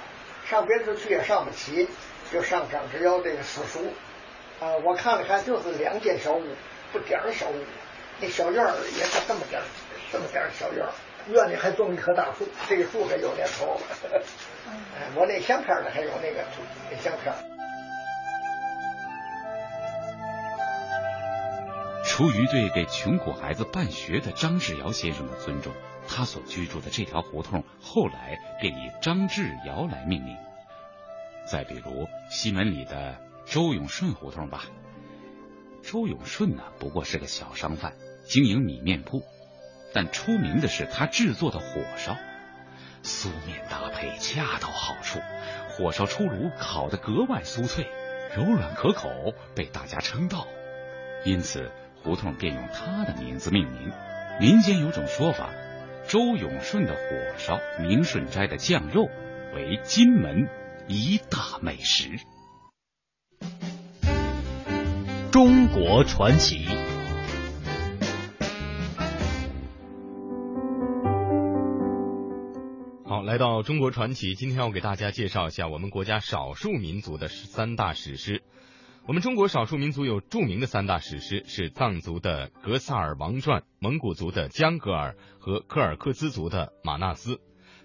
[0.48, 1.88] 上别处去也上不起，
[2.32, 3.92] 就上张之尧这个私塾。
[4.60, 6.44] 啊，我看了看，就是两间小屋，
[6.92, 7.54] 不点儿小屋，
[8.20, 9.64] 那小院儿也是这么点儿，
[10.12, 10.92] 这么点儿小院儿，
[11.28, 13.80] 院里还种一棵大树，这个树还有年头。
[14.66, 16.44] 哎，我那相片里还有那个
[16.90, 17.55] 那相片。
[22.06, 25.74] 出于对给穷苦孩子办学的张志尧先生的尊重，
[26.08, 30.34] 他所居住的这条胡同后来便以张志尧来命名。
[31.50, 34.64] 再比如西门里的周永顺胡同吧，
[35.82, 37.92] 周永顺呢不过是个小商贩，
[38.24, 39.22] 经营米面铺，
[39.92, 42.16] 但出名的是他制作的火烧，
[43.02, 45.18] 酥面搭配恰到好处，
[45.68, 47.86] 火烧出炉烤得格外酥脆，
[48.34, 49.10] 柔软可口，
[49.54, 50.46] 被大家称道，
[51.24, 51.70] 因此。
[52.06, 53.90] 胡同便用他的名字命名。
[54.40, 55.50] 民间有种说法，
[56.06, 57.00] 周永顺的火
[57.36, 59.08] 烧、明顺斋的酱肉
[59.56, 60.48] 为金门
[60.86, 62.10] 一大美食。
[65.32, 66.64] 中国传奇。
[73.04, 78.44] 好，来到中国传奇，今天要给大家介绍一下我们国家少数民族的三大史诗。
[79.08, 87.34] 我们中国少数民族有著名的三大史诗，是藏族的《格萨尔王传》、蒙古族的《江格尔》和柯尔克孜族的《马纳斯》。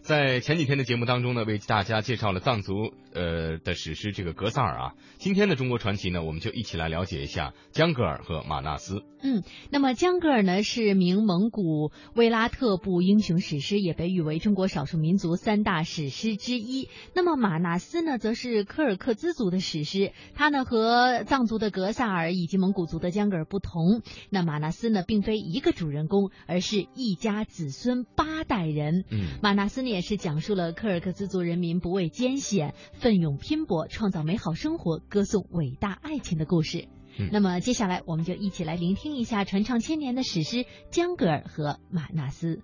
[0.02, 4.94] 在前几天的节目当中呢，为大家介绍了藏族呃的史诗这个格萨尔啊。
[5.20, 9.04] 今天的中国传奇呢，我们就一起来了解一下江格尔和马纳斯。
[9.24, 16.90] 嗯，那么江格尔呢是名蒙古威拉特部英雄史诗，也被誉为中国少数民族三大史诗之一。
[17.14, 24.02] 那么马纳斯呢，则是柯尔克孜族的史诗，它呢和藏族的格萨尔以及蒙古族的江格尔不同。
[24.32, 29.06] 那马纳斯呢，并非一个主人公，而是一家子孙八代人。
[29.12, 29.91] 嗯，马纳斯呢。
[29.92, 36.88] 也是讲述了柯尔克孜族人民不畏艰险、奋勇拼搏、创造美好生活、歌颂伟大爱情的故事。
[37.20, 40.58] 嗯、那么接下来，我们就一起来聆听一下传唱千年的史诗
[40.90, 42.56] 《江格尔》和《马纳斯》。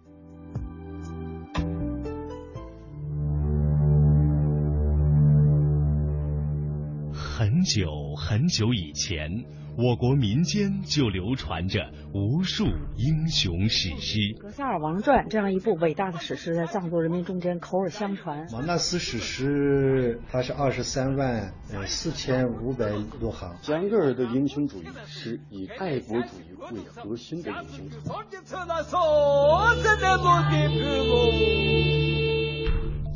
[7.14, 9.46] 很久很久以前，
[9.78, 12.66] 我国民间就流传着无数
[12.96, 18.48] 英雄史诗，《格萨尔王传》这样一部伟大的史诗，在藏族人民中间口耳相传。
[18.52, 23.56] 马纳斯史诗，它是二十三万呃四千五百多行。
[23.62, 28.02] 江格尔的英雄主义是以爱国主义为核心的英雄主义。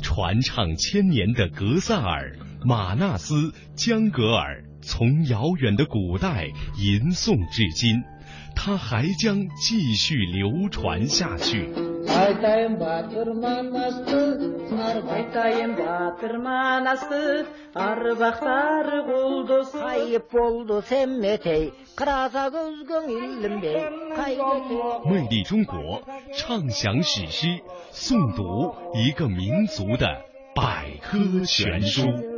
[0.00, 2.38] 传唱千年的格萨尔。
[2.64, 3.34] 马纳斯、
[3.74, 8.02] 江格尔从遥远的古代吟诵至今，
[8.56, 11.68] 它还将继续流传下去。
[25.04, 26.02] 魅力中国，
[26.36, 27.46] 畅享史诗，
[27.92, 30.06] 诵读一个民族的
[30.54, 32.31] 百科全书。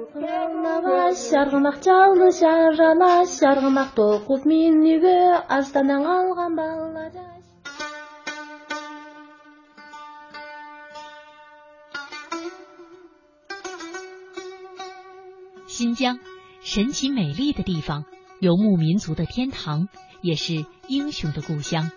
[15.66, 16.18] 新疆，
[16.60, 18.04] 神奇美丽的地方，
[18.40, 19.88] 游牧民族的天堂，
[20.20, 21.92] 也是英雄的故乡。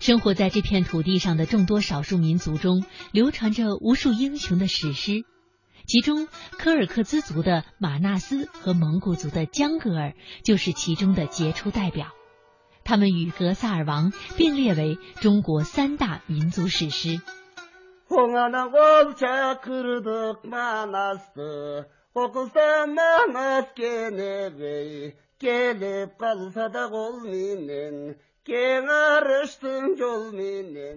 [0.00, 5.24] 生活在这片土地上的众多少数民族中，流传着无数英雄的史诗。
[5.86, 6.28] 其中，
[6.58, 12.08] 柯尔克孜族的马纳斯和蒙古族的江格尔就是其中的杰出代表。
[12.84, 17.20] 他们与《格萨尔王》并列为中国三大民族史诗。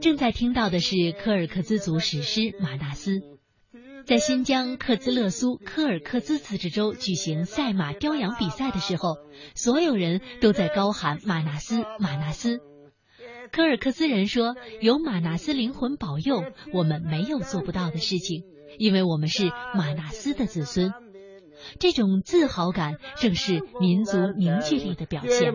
[0.02, 3.12] 正在听到的是柯尔克孜族史诗《马纳斯》。
[4.08, 9.18] 在新疆克孜勒苏柯尔克孜自治州举行赛马雕羊比赛的时候，
[9.54, 12.62] 所有人都在高喊“马纳斯，马纳斯”。
[13.52, 16.42] 柯尔克孜人说：“有马纳斯灵魂保佑，
[16.74, 18.46] 我们没有做不到的事情，
[18.80, 20.94] 因为我们是马纳斯的子孙。”
[21.78, 25.54] 这种自豪感正是民族凝聚力的表现。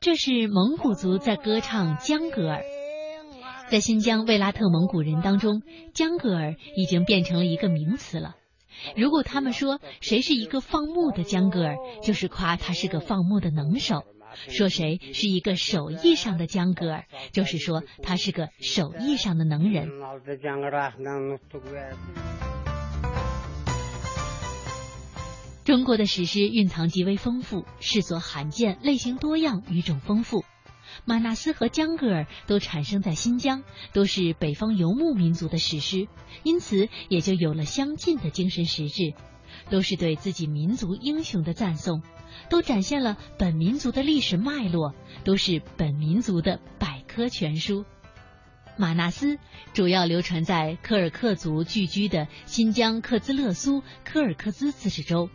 [0.00, 2.62] 这是蒙古族在歌唱江格尔。
[3.68, 5.60] 在新疆卫拉特蒙古人当中，
[5.92, 8.36] 江格尔已经变成了一个名词了。
[8.96, 14.00] 如果他们说谁是一个放牧的江格尔，就是夸他是个放牧的能手；
[14.48, 19.88] 说谁是一个手艺上的江格尔，就是说他是个手艺上的能人。
[25.62, 30.44] 中国的史诗蕴藏极为丰富，世所罕见，类型多样，语种丰富。
[31.04, 36.08] 马纳斯和江格尔都产生在新疆，都是北方游牧民族的史诗，
[36.42, 39.14] 因此也就有了相近的精神实质，
[39.70, 42.02] 都是对自己民族英雄的赞颂，
[42.48, 44.94] 都展现了本民族的历史脉络，
[45.24, 47.84] 都是本民族的百科全书。
[48.76, 49.38] 马纳斯
[49.74, 55.28] 主要流传在柯尔克族聚居的新疆克孜勒苏柯尔克孜自治州。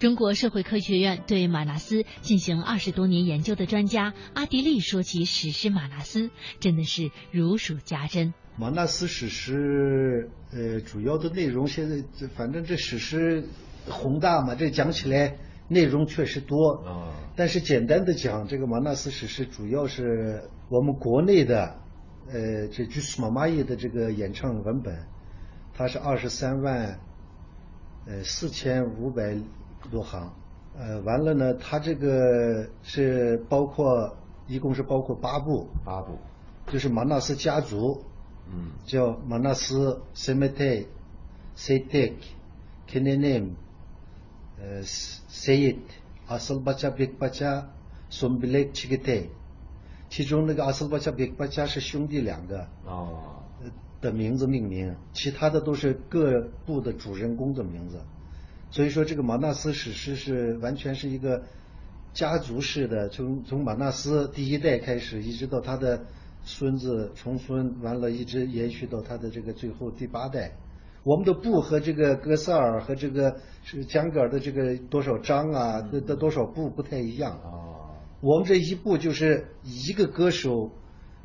[0.00, 8.32] 中国社会科学院对马纳斯进行二十多年研究的专家阿迪力说起史诗马纳斯，真的是如数家珍。
[8.56, 13.44] 马纳斯史诗，呃，主要的内容现在这反正这史诗
[13.90, 15.36] 宏大嘛，这讲起来
[15.68, 17.12] 内容确实多啊。
[17.36, 21.78] 但是简单的讲，这个马纳斯史诗主要是我们国内的，
[22.26, 24.98] 呃，这就是马玛耶的这个演唱文本，
[25.74, 26.98] 它是二十三万，
[28.06, 29.36] 呃，四千五百。
[29.88, 30.32] 多行，
[30.78, 34.16] 呃，完了呢，它这个是包括，
[34.46, 36.18] 一共是包括八部，八部，
[36.66, 38.04] 就是马纳斯家族，
[38.52, 40.86] 嗯，叫马纳斯 s e m e t e
[41.54, 42.14] s e t e k
[42.86, 43.50] k e n e n e m
[44.58, 45.78] 呃，Sayit
[46.28, 47.64] Asal Bacha Big Bacha
[48.10, 49.28] Sombilek Chigete，
[50.10, 53.42] 其中那个阿斯巴恰 Big Bacha 是兄弟两个，哦，
[54.00, 58.00] 的名字命名，其他的都是各部的主人公的名字。
[58.70, 61.42] 所以说，这个马纳斯史诗是完全是一个
[62.12, 66.06] 家族式的，从从马纳斯第一代开始，一直到他的
[66.44, 70.52] 孙子、重孙，完了，一直延续到他的这个最后第八代。
[71.02, 77.98] 我们的部和这个格萨尔和这个是江格尔的这个多少章啊，的的多少部不太一样啊。
[78.20, 80.72] 我们这一部就是一个歌手。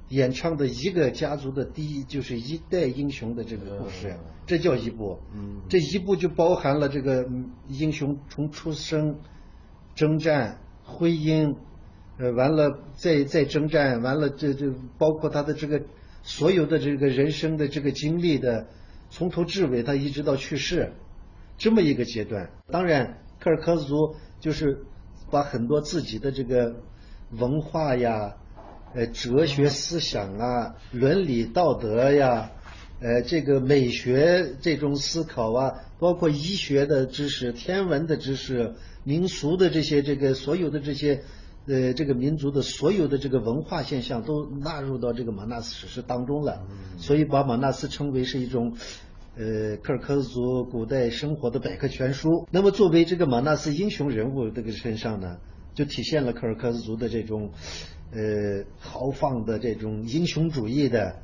[0.09, 4.15] 演唱的一个家族的第一就是一代英雄的这个故事，
[4.45, 5.19] 这叫一部。
[5.33, 7.27] 嗯，这一部就包含了这个
[7.67, 9.19] 英雄从出生、
[9.95, 11.55] 征战、婚姻，
[12.17, 15.81] 呃，完了再再征战，完了这这包括他的这个
[16.23, 18.67] 所有的这个人生的这个经历的，
[19.09, 20.93] 从头至尾他一直到去世，
[21.57, 22.49] 这么一个阶段。
[22.71, 24.85] 当然，科尔克族就是
[25.31, 26.75] 把很多自己的这个
[27.31, 28.35] 文化呀。
[28.97, 32.51] 呃，哲学思想啊，伦理道德呀，
[33.05, 41.21] 呃，这个美学这种思考啊，包括医学的知识、天文的知识、民俗的这些这个所有的这些
[41.67, 46.65] 呃这个民族的所有的这个文化现象都纳入到这个马纳斯史诗当中了，
[46.97, 48.75] 所以把马纳斯称为是一种
[49.37, 52.47] 呃柯尔克族古代生活的百科全书。
[52.49, 55.37] 那么作为这个马纳斯英雄人物这个身上呢，
[55.75, 57.51] 就体现了柯尔克族的这种。
[58.11, 61.17] 呃，豪放的这种英雄主义的，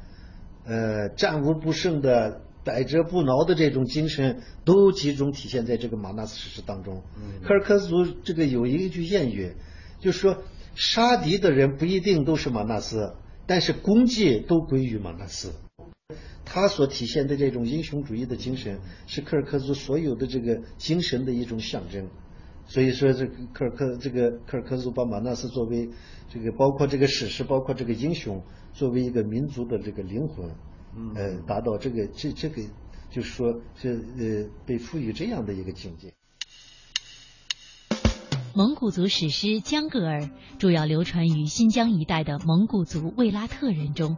[0.71, 7.03] 呃，战无不胜的、百折不挠的这种精神，都集中体现在这个马纳斯史诗当中。
[7.43, 9.51] 科尔克族这个有一句谚语，
[9.99, 10.37] 就是说，
[10.73, 13.15] 杀敌的人不一定都是马纳斯，
[13.45, 15.51] 但是功绩都归于马纳斯。
[16.45, 22.07] 他所体现的这种英雄主义的精神，是科尔克族所有的这个精神的一种象征。
[22.71, 25.89] 所以说，这个科尔克这个科尔克族把马纳斯作为
[26.29, 28.41] 这个包括这个史诗，包括这个英雄，
[28.71, 30.55] 作为一个民族的这个灵魂，
[31.15, 32.61] 呃，达到这个这这个
[33.09, 36.13] 就是说这呃被赋予这样的一个境界。
[38.55, 40.21] 蒙古族史诗《江格尔》
[40.57, 44.15] 主要流传于新疆一带的蒙古族卫拉特人中。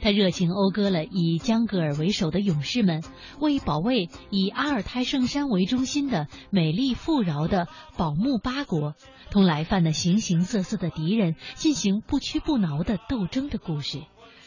[0.00, 3.02] 他热情讴歌了以江格尔为首的勇士们，
[3.40, 8.94] 为保卫以阿尔泰圣山为中心的美丽富饶的宝木八国，
[9.30, 14.00] 同来犯的形形色色的敌人进行不屈不挠的斗争的故事。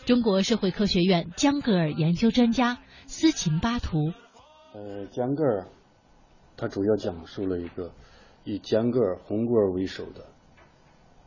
[0.05, 4.11] 中国社会科学院江格尔研究专家斯琴巴图，
[4.73, 5.67] 呃，江格尔，
[6.57, 7.93] 他主要讲述了一个
[8.43, 10.25] 以江格尔、红格尔为首的，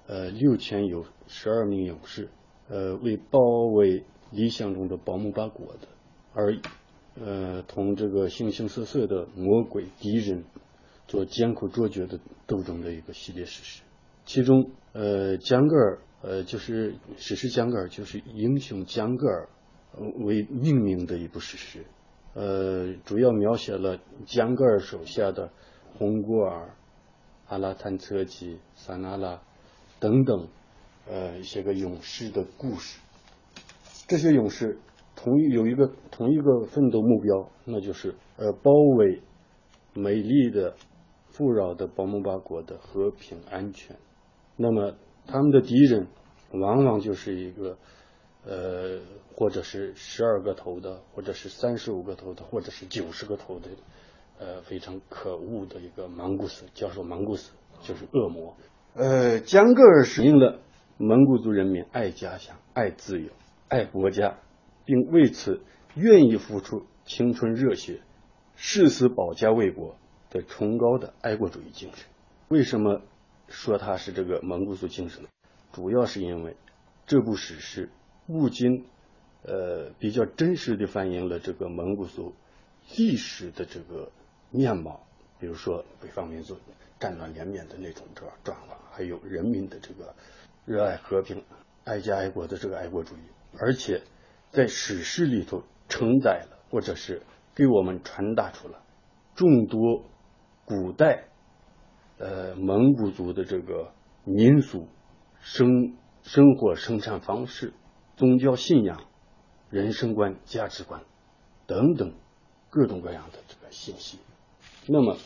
[0.07, 2.29] 呃，六千有十二名勇士。
[2.69, 3.41] 呃，为保
[3.73, 5.89] 卫理想中的宝木八国的，
[6.35, 6.59] 而
[7.19, 10.45] 呃，同这个形形色色的魔鬼敌人
[11.07, 13.83] 做艰苦卓绝的斗争的一个系列史诗。
[14.25, 19.49] 其中，呃，江格尔，呃，就是史诗江格尔，就是英雄江格尔
[20.25, 21.87] 为命名的一部史诗。
[22.35, 25.51] 呃，主要描写了江格尔手下的
[25.97, 26.75] 红果尔、
[27.47, 29.41] 阿拉坦策吉、萨那拉
[30.01, 30.49] 等等。
[31.09, 33.01] 呃，一些个勇士的故事，
[34.09, 34.79] 这些勇士
[35.15, 39.23] 同一有一个同一个奋斗目标，那就是呃包围
[39.95, 40.75] 美丽的、
[41.29, 43.97] 富饶的宝木巴国的和平安全。
[44.57, 44.97] 那么
[45.27, 46.09] 他们的敌人
[46.53, 47.77] 往往就是一个
[48.45, 49.01] 呃，
[49.35, 53.69] 或者是十二个头的，或者是三十五个头的，或者是九十个头的，
[54.39, 57.53] 呃，非常可恶的一个蒙古斯，叫做蒙古斯，
[57.83, 58.57] 就是恶魔。
[58.95, 60.61] 呃，江格尔使用了
[60.99, 63.31] 蒙古族人民爱家乡、爱自由、
[63.69, 64.39] 爱国家，
[64.87, 65.61] 并为此
[65.95, 68.01] 愿意付出青春热血、
[68.55, 69.99] 誓死保家卫国
[70.31, 72.07] 的崇高的爱国主义精神。
[72.49, 73.03] 为什么
[73.49, 75.29] 说它是这个蒙古族精神呢？
[75.71, 76.57] 主要是因为
[77.07, 77.91] 这部史诗
[78.27, 78.87] 不仅
[79.43, 82.35] 呃比较真实的反映了这个蒙古族
[82.97, 84.11] 历史的这个
[84.51, 85.07] 面貌，
[85.39, 86.57] 比如说北方民族
[86.99, 88.79] 战乱连绵的那种转转化。
[88.91, 90.15] 还有人民的这个
[90.67, 91.45] 热爱和平、
[91.85, 93.21] 爱家爱国的这个爱国主义，
[93.57, 94.03] 而且
[94.51, 97.23] 在史诗里头承载了，或者是
[97.55, 98.83] 给我们传达出了
[99.37, 100.05] 众多
[100.65, 101.29] 古代
[102.19, 103.93] 呃蒙古族的这个
[104.25, 104.89] 民俗、
[105.39, 107.73] 生生活、生产方式、
[108.17, 109.05] 宗教信仰、
[109.71, 111.01] 人生观、价值观
[111.69, 112.13] 等等
[112.71, 114.19] 各种各样的这个信息。
[114.89, 115.17] 那么，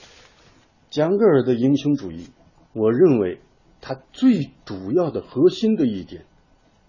[0.90, 2.28] 江格尔的英雄主义，
[2.74, 3.40] 我认为。
[3.80, 6.26] 它最主要的核心的一点，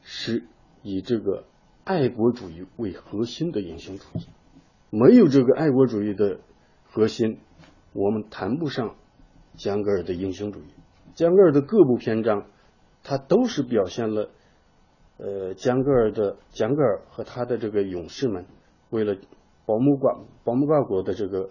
[0.01, 0.43] 是
[0.83, 1.45] 以这个
[1.83, 4.27] 爱国主义为核心的英雄主义。
[4.89, 6.39] 没有这个爱国主义的
[6.83, 7.39] 核心，
[7.93, 8.95] 我们谈不上
[9.55, 10.65] 江格尔的英雄主义。
[11.15, 12.47] 江格尔的各部篇章，
[13.03, 14.29] 它都是表现了，
[15.17, 18.45] 呃，江格尔的江格尔和他的这个勇士们，
[18.89, 19.15] 为了
[19.65, 21.49] 保姆国保姆国国的这个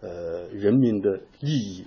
[0.00, 1.86] 呃人民的利益，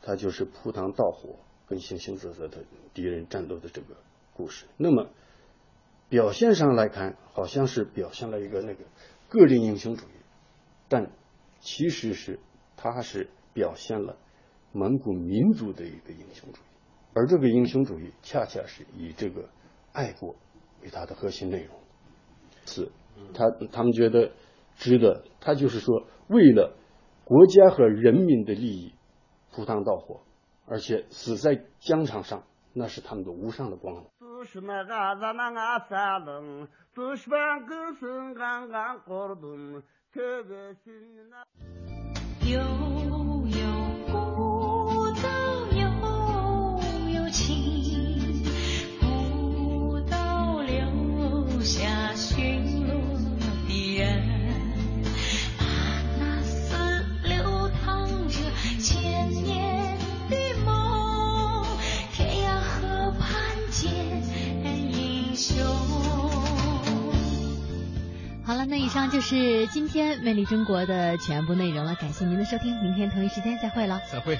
[0.00, 1.36] 他就是赴汤蹈火。
[1.66, 3.96] 跟形形色色的敌人战斗的这个
[4.34, 5.08] 故事，那么
[6.08, 8.84] 表现上来看，好像是表现了一个那个
[9.28, 10.12] 个人英雄主义，
[10.88, 11.10] 但
[11.60, 12.38] 其实是
[12.76, 14.16] 他是表现了
[14.72, 16.64] 蒙古民族的一个英雄主义，
[17.14, 19.48] 而这个英雄主义恰恰是以这个
[19.92, 20.36] 爱国
[20.82, 21.76] 为它的核心内容。
[22.66, 22.90] 是，
[23.32, 24.32] 他他们觉得
[24.76, 26.76] 值得，他就是说为了
[27.24, 28.92] 国家和人民的利益
[29.50, 30.20] 赴汤蹈火。
[30.66, 32.42] 而且死在疆场上，
[32.72, 34.10] 那是他们的无上的光荣。
[68.54, 71.92] 好了，那以上就是今天《魅力中国》的全部内容了。
[71.96, 74.00] 感谢您的收听，明天同一时间再会了。
[74.12, 74.38] 再会。